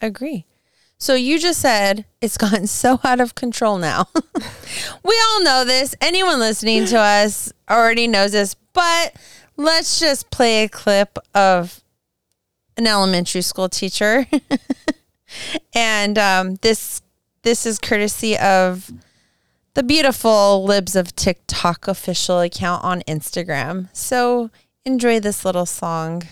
[0.00, 0.46] agree.
[0.98, 4.08] So you just said it's gotten so out of control now.
[5.04, 5.94] we all know this.
[6.00, 9.14] Anyone listening to us already knows this, but
[9.56, 11.82] let's just play a clip of
[12.76, 14.26] an elementary school teacher.
[15.74, 17.02] and um, this
[17.42, 18.90] this is courtesy of
[19.74, 23.88] the beautiful Libs of TikTok official account on Instagram.
[23.92, 24.50] So
[24.84, 26.22] enjoy this little song.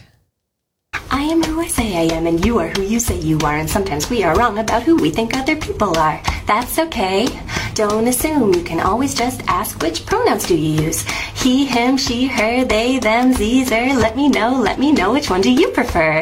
[1.11, 3.57] I am who I say I am, and you are who you say you are,
[3.57, 6.20] and sometimes we are wrong about who we think other people are.
[6.47, 7.28] That's okay.
[7.74, 8.53] Don't assume.
[8.55, 11.03] You can always just ask which pronouns do you use?
[11.34, 13.95] He, him, she, her, they, them, these, er.
[13.95, 16.20] Let me know, let me know which one do you prefer?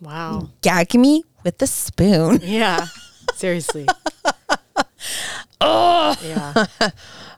[0.00, 0.48] Wow.
[0.60, 2.40] Gag me with the spoon.
[2.42, 2.86] Yeah.
[3.34, 3.86] Seriously.
[5.60, 6.16] oh.
[6.22, 6.52] Yeah.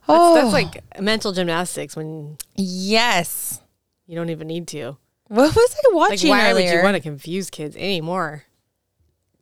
[0.08, 3.60] That's, that's like mental gymnastics when Yes.
[4.06, 4.96] You don't even need to.
[5.28, 6.70] What was I Like, watching why earlier?
[6.70, 8.44] would you want to confuse kids anymore?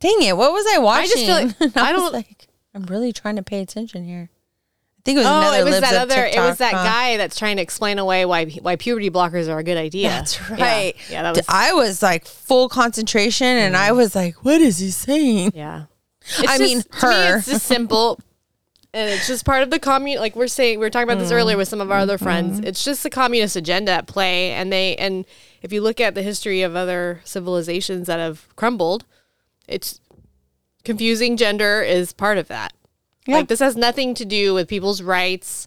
[0.01, 0.37] Dang it!
[0.37, 1.05] What was I watching?
[1.05, 2.49] I just feel like- And I don't like.
[2.75, 4.31] I'm really trying to pay attention here.
[4.99, 6.25] I think it was Oh, it was that other.
[6.25, 6.85] it was that huh?
[6.85, 10.09] guy that's trying to explain away why why puberty blockers are a good idea.
[10.09, 10.95] That's right.
[11.11, 11.47] Yeah, that was.
[11.47, 13.79] I was like full concentration, and mm.
[13.79, 15.85] I was like, "What is he saying?" yeah.
[16.49, 17.37] I mean, to me, her.
[17.37, 18.19] it's just simple,
[18.95, 20.19] and it's just part of the commun.
[20.19, 22.59] Like we're saying, we were talking about this earlier with some of our other friends.
[22.59, 22.67] Mm-hmm.
[22.69, 25.27] It's just the communist agenda at play, and they and
[25.63, 29.05] if you look at the history of other civilizations that have crumbled,
[29.67, 30.01] it's
[30.85, 32.73] confusing gender is part of that.
[33.27, 35.67] Like this has nothing to do with people's rights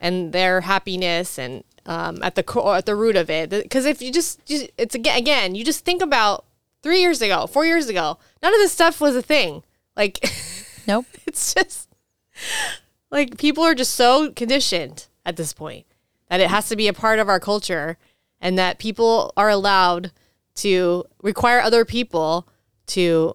[0.00, 3.50] and their happiness and um, at the core, at the root of it.
[3.50, 6.44] Because if you just, just it's again, again, you just think about
[6.82, 9.64] three years ago, four years ago, none of this stuff was a thing.
[9.96, 10.20] Like
[10.86, 11.06] Nope.
[11.26, 11.88] it's just
[13.10, 15.86] like people are just so conditioned at this point
[16.28, 17.98] that it has to be a part of our culture
[18.40, 20.12] and that people are allowed
[20.54, 22.48] to require other people
[22.86, 23.34] to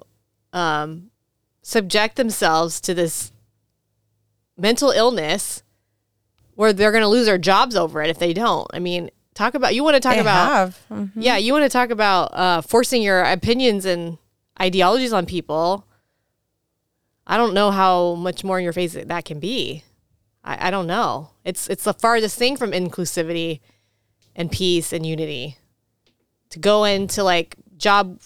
[0.53, 1.09] um,
[1.61, 3.31] subject themselves to this
[4.57, 5.63] mental illness
[6.55, 8.67] where they're going to lose their jobs over it if they don't.
[8.73, 10.73] I mean, talk about you want to talk They about.
[10.91, 11.11] Mhm.
[11.15, 14.17] yeah, you want to talk about uh, forcing your opinions and
[14.59, 15.85] ideologies on people.
[17.27, 19.83] I don't know how much more in your face that can be.
[20.43, 21.31] I, I don't know.
[21.43, 23.59] It's it's the farthest thing from inclusivity
[24.35, 25.57] and peace and unity.
[26.51, 28.21] To go into like job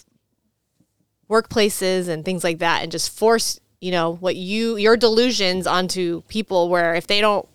[1.28, 6.22] workplaces and things like that and just force, you know, what you your delusions onto
[6.28, 7.48] people where if they don't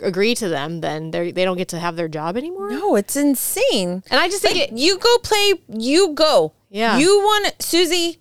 [0.00, 2.70] agree to them, then they they don't get to have their job anymore.
[2.70, 4.02] No, it's insane.
[4.10, 5.54] And I just think Like, it, you go play.
[5.68, 6.52] You go.
[6.68, 6.98] Yeah.
[6.98, 8.18] You want Susie.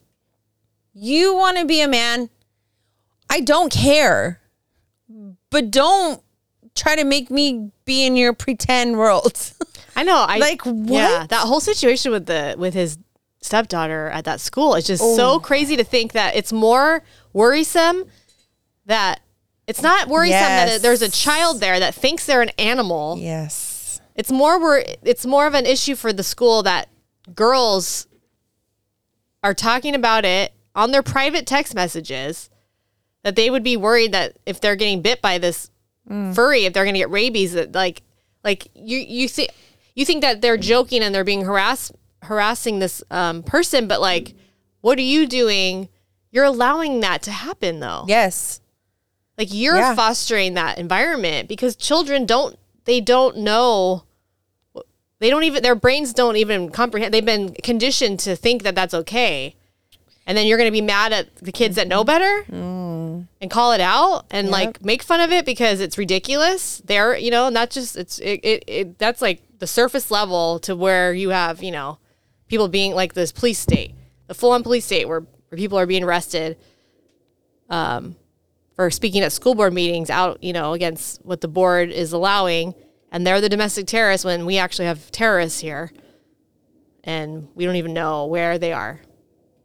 [0.93, 2.29] You want to be a man.
[3.29, 4.41] I don't care,
[5.49, 6.21] but don't
[6.75, 9.51] try to make me be in your pretend world.
[9.95, 10.25] I know.
[10.27, 12.97] I Like, Yeah, that whole situation with the with his
[13.41, 15.39] stepdaughter at that school is just so oh.
[15.39, 17.03] crazy to think that it's more
[17.33, 18.05] worrisome
[18.85, 19.19] that
[19.67, 20.81] it's not worrisome that Yes.
[20.81, 23.17] there's a child there that thinks they're an animal.
[23.19, 23.99] yes.
[24.15, 26.87] It's more wor- it's more of an issue for the school that
[27.35, 28.07] girls
[29.43, 32.49] are talking about it on their private text messages
[33.23, 35.69] that they would be worried that if they're getting bit by this
[36.09, 36.33] mm.
[36.35, 38.01] furry, if they're going to get rabies, that like
[38.43, 39.49] like you you see
[39.95, 41.91] you think that they're joking and they're being harass
[42.23, 44.33] harassing this um, person, but like,
[44.81, 45.89] what are you doing?
[46.31, 48.05] You're allowing that to happen though.
[48.07, 48.59] Yes.
[49.37, 49.95] Like you're Yeah.
[49.95, 54.03] fostering that environment because children don't they don't know
[55.19, 58.93] they don't even their brains don't even comprehend they've been conditioned to think that that's
[58.93, 59.55] okay.
[60.25, 62.07] And then you're going to be mad at the kids that know mm-hmm.
[62.07, 62.82] better mm.
[63.43, 66.81] And call it out and like make fun of it because it's ridiculous.
[66.85, 70.77] They're, you know, not just it's it, it, it that's like the surface level to
[70.77, 71.99] where you have, you know,
[72.47, 73.95] people being like this police state,
[74.27, 76.57] the full on police state where, where people are being arrested
[77.69, 78.15] um
[78.77, 82.73] for speaking at school board meetings out, you know, against what the board is allowing.
[83.11, 85.91] And they're the domestic terrorists when we actually have terrorists here.
[87.03, 89.01] And we don't even know where they are.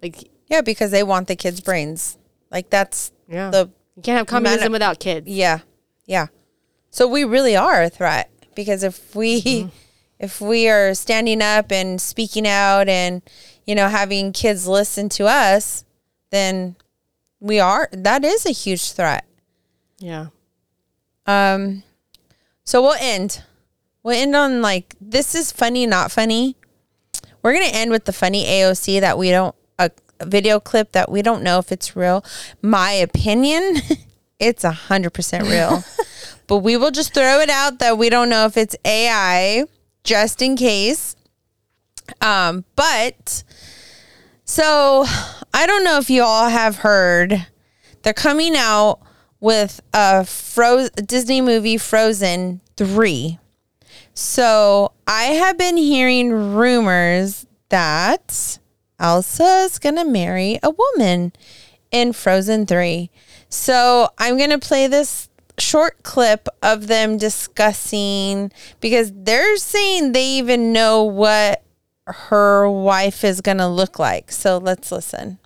[0.03, 2.19] Like, Yeah, because they want the kids' brains.
[2.51, 3.51] Like that's yeah.
[3.51, 5.27] the you can't have communism without kids.
[5.29, 5.61] yeah,
[6.07, 6.27] yeah.
[6.91, 9.69] So we really are a threat because if we Mm-hmm.
[10.19, 13.23] if we are standing up and speaking out and
[13.67, 15.85] you know having kids listen to us,
[16.31, 16.77] then
[17.41, 17.89] We are.
[17.93, 19.25] That is a huge threat.
[19.99, 20.27] Yeah.
[21.27, 21.83] Um,
[22.65, 23.43] so we'll end.
[24.03, 26.57] We'll end on like this is funny, not funny.
[27.43, 29.91] We're gonna end with the funny AOC that we don't a
[30.25, 32.25] video clip that we don't know if it's real.
[32.63, 33.77] My opinion,
[34.39, 35.85] it's a hundred percent real,
[36.47, 39.65] but we will just throw it out that we don't know if it's AI,
[40.05, 41.17] just in case.
[42.21, 43.45] Um, but
[44.45, 45.05] so
[45.53, 47.47] I don't know if you all have heard.
[48.03, 49.01] They're coming out
[49.41, 53.39] with a Fro- Disney movie Frozen 3.
[54.15, 58.59] So I have been hearing rumors that
[58.99, 61.33] Elsa is going to marry a woman
[61.91, 63.11] in Frozen 3.
[63.49, 65.29] So I'm going to play this
[65.59, 71.63] short clip of them discussing because they're saying they even know what
[72.07, 74.33] her wife is going to look like.
[74.33, 75.39] So let's listen.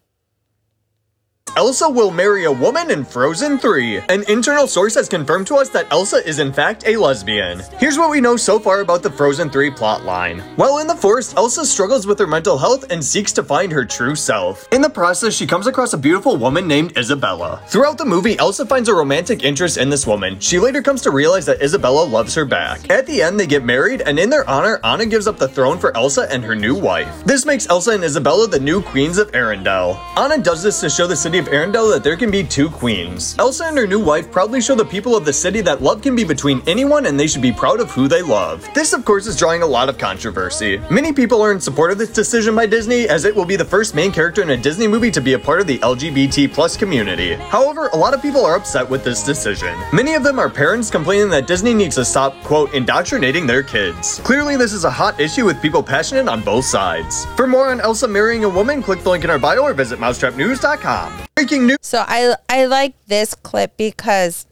[1.55, 3.99] Elsa will marry a woman in Frozen 3.
[4.09, 7.61] An internal source has confirmed to us that Elsa is in fact a lesbian.
[7.79, 10.41] Here's what we know so far about the Frozen 3 plotline.
[10.57, 13.85] While in the forest, Elsa struggles with her mental health and seeks to find her
[13.85, 14.67] true self.
[14.73, 17.63] In the process, she comes across a beautiful woman named Isabella.
[17.67, 20.41] Throughout the movie, Elsa finds a romantic interest in this woman.
[20.41, 22.91] She later comes to realize that Isabella loves her back.
[22.91, 25.79] At the end, they get married, and in their honor, Anna gives up the throne
[25.79, 27.25] for Elsa and her new wife.
[27.27, 30.01] This makes Elsa and Isabella the new queens of Arendelle.
[30.17, 33.35] Anna does this to show the city of Arendelle that there can be two queens.
[33.39, 36.15] Elsa and her new wife proudly show the people of the city that love can
[36.15, 38.69] be between anyone and they should be proud of who they love.
[38.75, 40.79] This, of course, is drawing a lot of controversy.
[40.91, 43.65] Many people are in support of this decision by Disney, as it will be the
[43.65, 46.77] first main character in a Disney movie to be a part of the LGBT plus
[46.77, 47.33] community.
[47.33, 49.75] However, a lot of people are upset with this decision.
[49.91, 54.19] Many of them are parents complaining that Disney needs to stop, quote, indoctrinating their kids.
[54.19, 57.25] Clearly, this is a hot issue with people passionate on both sides.
[57.37, 59.99] For more on Elsa marrying a woman, click the link in our bio or visit
[59.99, 61.22] mousetrapnews.com.
[61.35, 61.79] Breaking news.
[61.81, 64.47] So I I like this clip because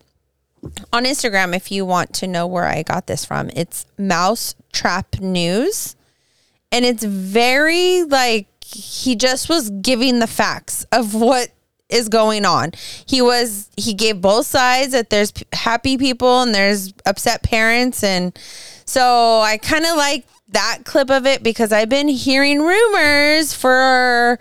[0.93, 5.21] on Instagram, if you want to know where I got this from, it's Mouse Trap
[5.21, 5.97] News,
[6.73, 11.51] and it's very like he just was giving the facts of what
[11.89, 12.73] is going on.
[13.07, 18.39] He was he gave both sides that there's happy people and there's upset parents, and
[18.85, 24.39] so I kind of like that clip of it because I've been hearing rumors for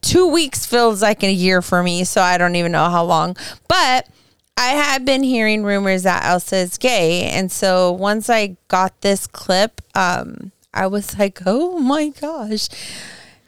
[0.00, 3.36] two weeks feels like a year for me, so I don't even know how long.
[3.68, 4.08] But
[4.56, 9.26] I have been hearing rumors that Elsa is gay, and so once I got this
[9.26, 12.68] clip, um, I was like, "Oh my gosh,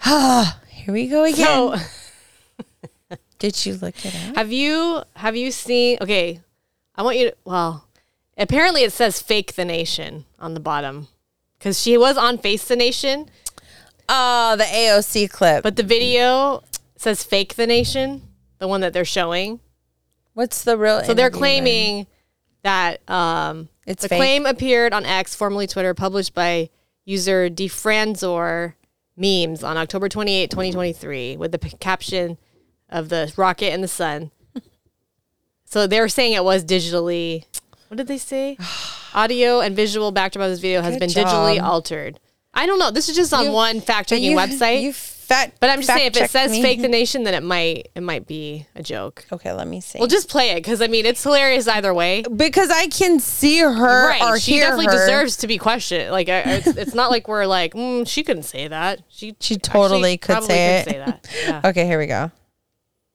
[0.68, 1.76] here we go again." So
[3.38, 4.36] Did you look it up?
[4.36, 6.40] have you have you seen okay,
[6.96, 7.86] I want you to well,
[8.36, 11.08] apparently it says fake the nation on the bottom.
[11.60, 13.28] Cause she was on Face the Nation,
[14.08, 15.62] Oh, the AOC clip.
[15.62, 16.62] but the video
[16.96, 18.22] says fake the nation,
[18.58, 19.60] the one that they're showing.
[20.34, 21.02] What's the real?
[21.04, 21.38] So they're interview then?
[21.38, 22.06] claiming
[22.62, 24.18] that um, It's the fake?
[24.18, 26.70] claim appeared on X, formerly Twitter, published by
[27.04, 28.74] user Defranzor
[29.16, 32.38] memes on October 28, 2023, with the p- caption
[32.88, 34.30] of the rocket and the sun.
[35.64, 37.44] so they were saying it was digitally.
[37.88, 38.56] What did they say?
[39.14, 42.20] Audio and visual backdrop of this video has Good been digitally altered.
[42.58, 42.90] I don't know.
[42.90, 44.82] This is just on You- one fact checking website.
[44.82, 46.62] You fat, but I'm just saying, if it says me.
[46.62, 49.26] fake the nation, then it might it might be a joke.
[49.30, 49.98] Okay, let me see.
[49.98, 52.24] Well, just play it because I mean it's hilarious either way.
[52.34, 54.22] because I can see her right.
[54.22, 54.92] or she hear definitely her.
[54.92, 56.10] deserves to be questioned.
[56.10, 59.02] Like, it's, it's not like we're like, mm, she couldn't say that.
[59.08, 60.94] She She totally actually could say could it.
[60.94, 61.28] say that.
[61.64, 61.70] Yeah.
[61.70, 62.30] Okay, here we go.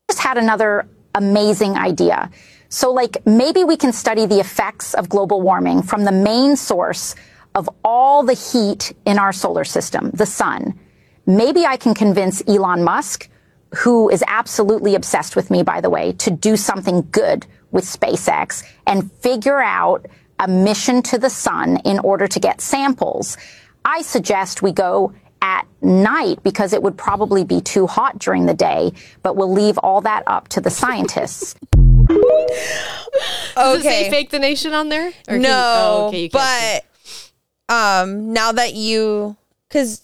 [0.10, 2.30] just had another amazing idea.
[2.70, 7.14] So, like, maybe we can study the effects of global warming from the main source
[7.56, 10.80] of all the heat in our solar system, the sun.
[11.26, 13.30] Maybe I can convince Elon Musk,
[13.78, 18.64] who is absolutely obsessed with me, by the way, to do something good with SpaceX
[18.86, 20.06] and figure out
[20.40, 23.38] a mission to the sun in order to get samples.
[23.86, 28.54] I suggest we go at night because it would probably be too hot during the
[28.54, 28.92] day,
[29.24, 31.56] but we'll leave all that up to the scientists.
[32.10, 32.16] okay.
[33.56, 35.08] Does it say fake the nation on there?
[35.08, 35.74] Or can you- no,
[36.04, 36.80] oh, okay, you can't see.
[36.80, 36.93] but
[37.70, 39.36] um, now that you,
[39.68, 40.02] because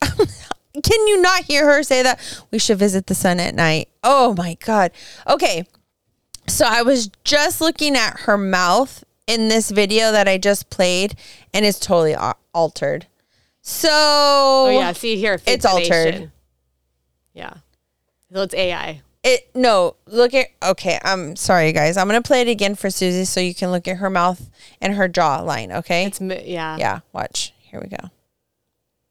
[0.02, 2.20] can you not hear her say that
[2.50, 3.88] we should visit the sun at night?
[4.02, 4.92] Oh my god.
[5.26, 5.66] Okay,
[6.46, 11.16] so I was just looking at her mouth in this video that I just played,
[11.52, 12.14] and it's totally
[12.54, 13.06] altered.
[13.62, 16.30] So Oh yeah, see here, it's altered.
[17.34, 17.54] Yeah,
[18.32, 19.02] so it's AI.
[19.28, 21.00] It no, look at okay.
[21.02, 21.96] I'm sorry, guys.
[21.96, 24.48] I'm gonna play it again for Susie so you can look at her mouth
[24.80, 25.72] and her jaw line.
[25.72, 26.04] Okay.
[26.04, 26.76] It's mi- yeah.
[26.78, 27.00] yeah.
[27.12, 27.52] Watch.
[27.58, 28.10] Here we go.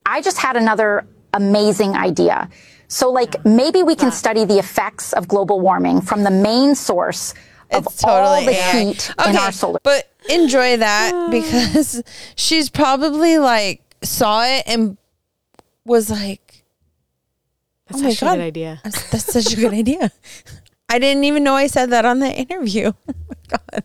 [0.06, 2.50] I just had another amazing idea.
[2.88, 7.34] So, like, maybe we can study the effects of global warming from the main source
[7.72, 8.84] of It's totally all the AI.
[8.86, 9.80] heat in our solar.
[9.84, 12.04] But enjoy that because
[12.36, 14.98] she's probably like saw it and
[15.84, 16.45] was like,
[17.88, 18.82] That's Oh such a good idea.
[18.84, 20.12] That's, that's such a good idea.
[20.90, 22.92] I didn't even know I said that on the interview.
[23.48, 23.84] Oh God.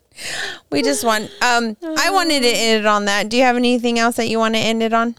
[0.70, 3.28] We just want um I wanted to end it on that.
[3.28, 5.16] Do you have anything else that you want to end it on?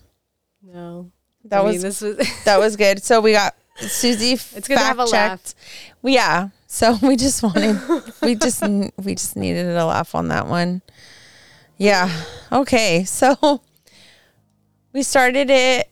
[0.63, 1.11] No.
[1.45, 3.03] That I was mean, this was that was good.
[3.03, 5.53] So we got Susie It's good to have a fact-checked.
[6.01, 6.49] Well, yeah.
[6.65, 7.79] So we just wanted
[8.23, 8.63] we just
[8.97, 10.81] we just needed a laugh on that one.
[11.77, 12.09] Yeah.
[12.51, 13.03] Okay.
[13.03, 13.61] So
[14.91, 15.87] we started it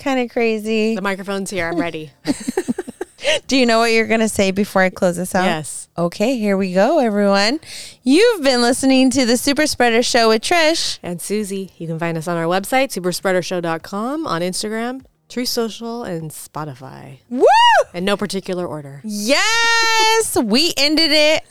[0.00, 0.94] kind of crazy.
[0.96, 1.68] the microphone's here.
[1.68, 2.10] I'm ready.
[3.46, 5.44] Do you know what you're going to say before I close this out?
[5.44, 5.88] yes.
[5.98, 7.60] Okay, here we go, everyone.
[8.02, 10.98] You've been listening to the Super Spreader Show with Trish.
[11.02, 16.30] And Susie, you can find us on our website, superspreadershow.com, on Instagram, Truth Social, and
[16.30, 17.18] Spotify.
[17.28, 17.44] Woo!
[17.92, 19.02] In no particular order.
[19.04, 21.44] Yes, we ended it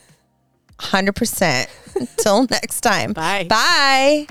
[0.79, 1.67] 100%.
[1.95, 3.13] Until next time.
[3.13, 3.45] Bye.
[3.47, 4.27] Bye.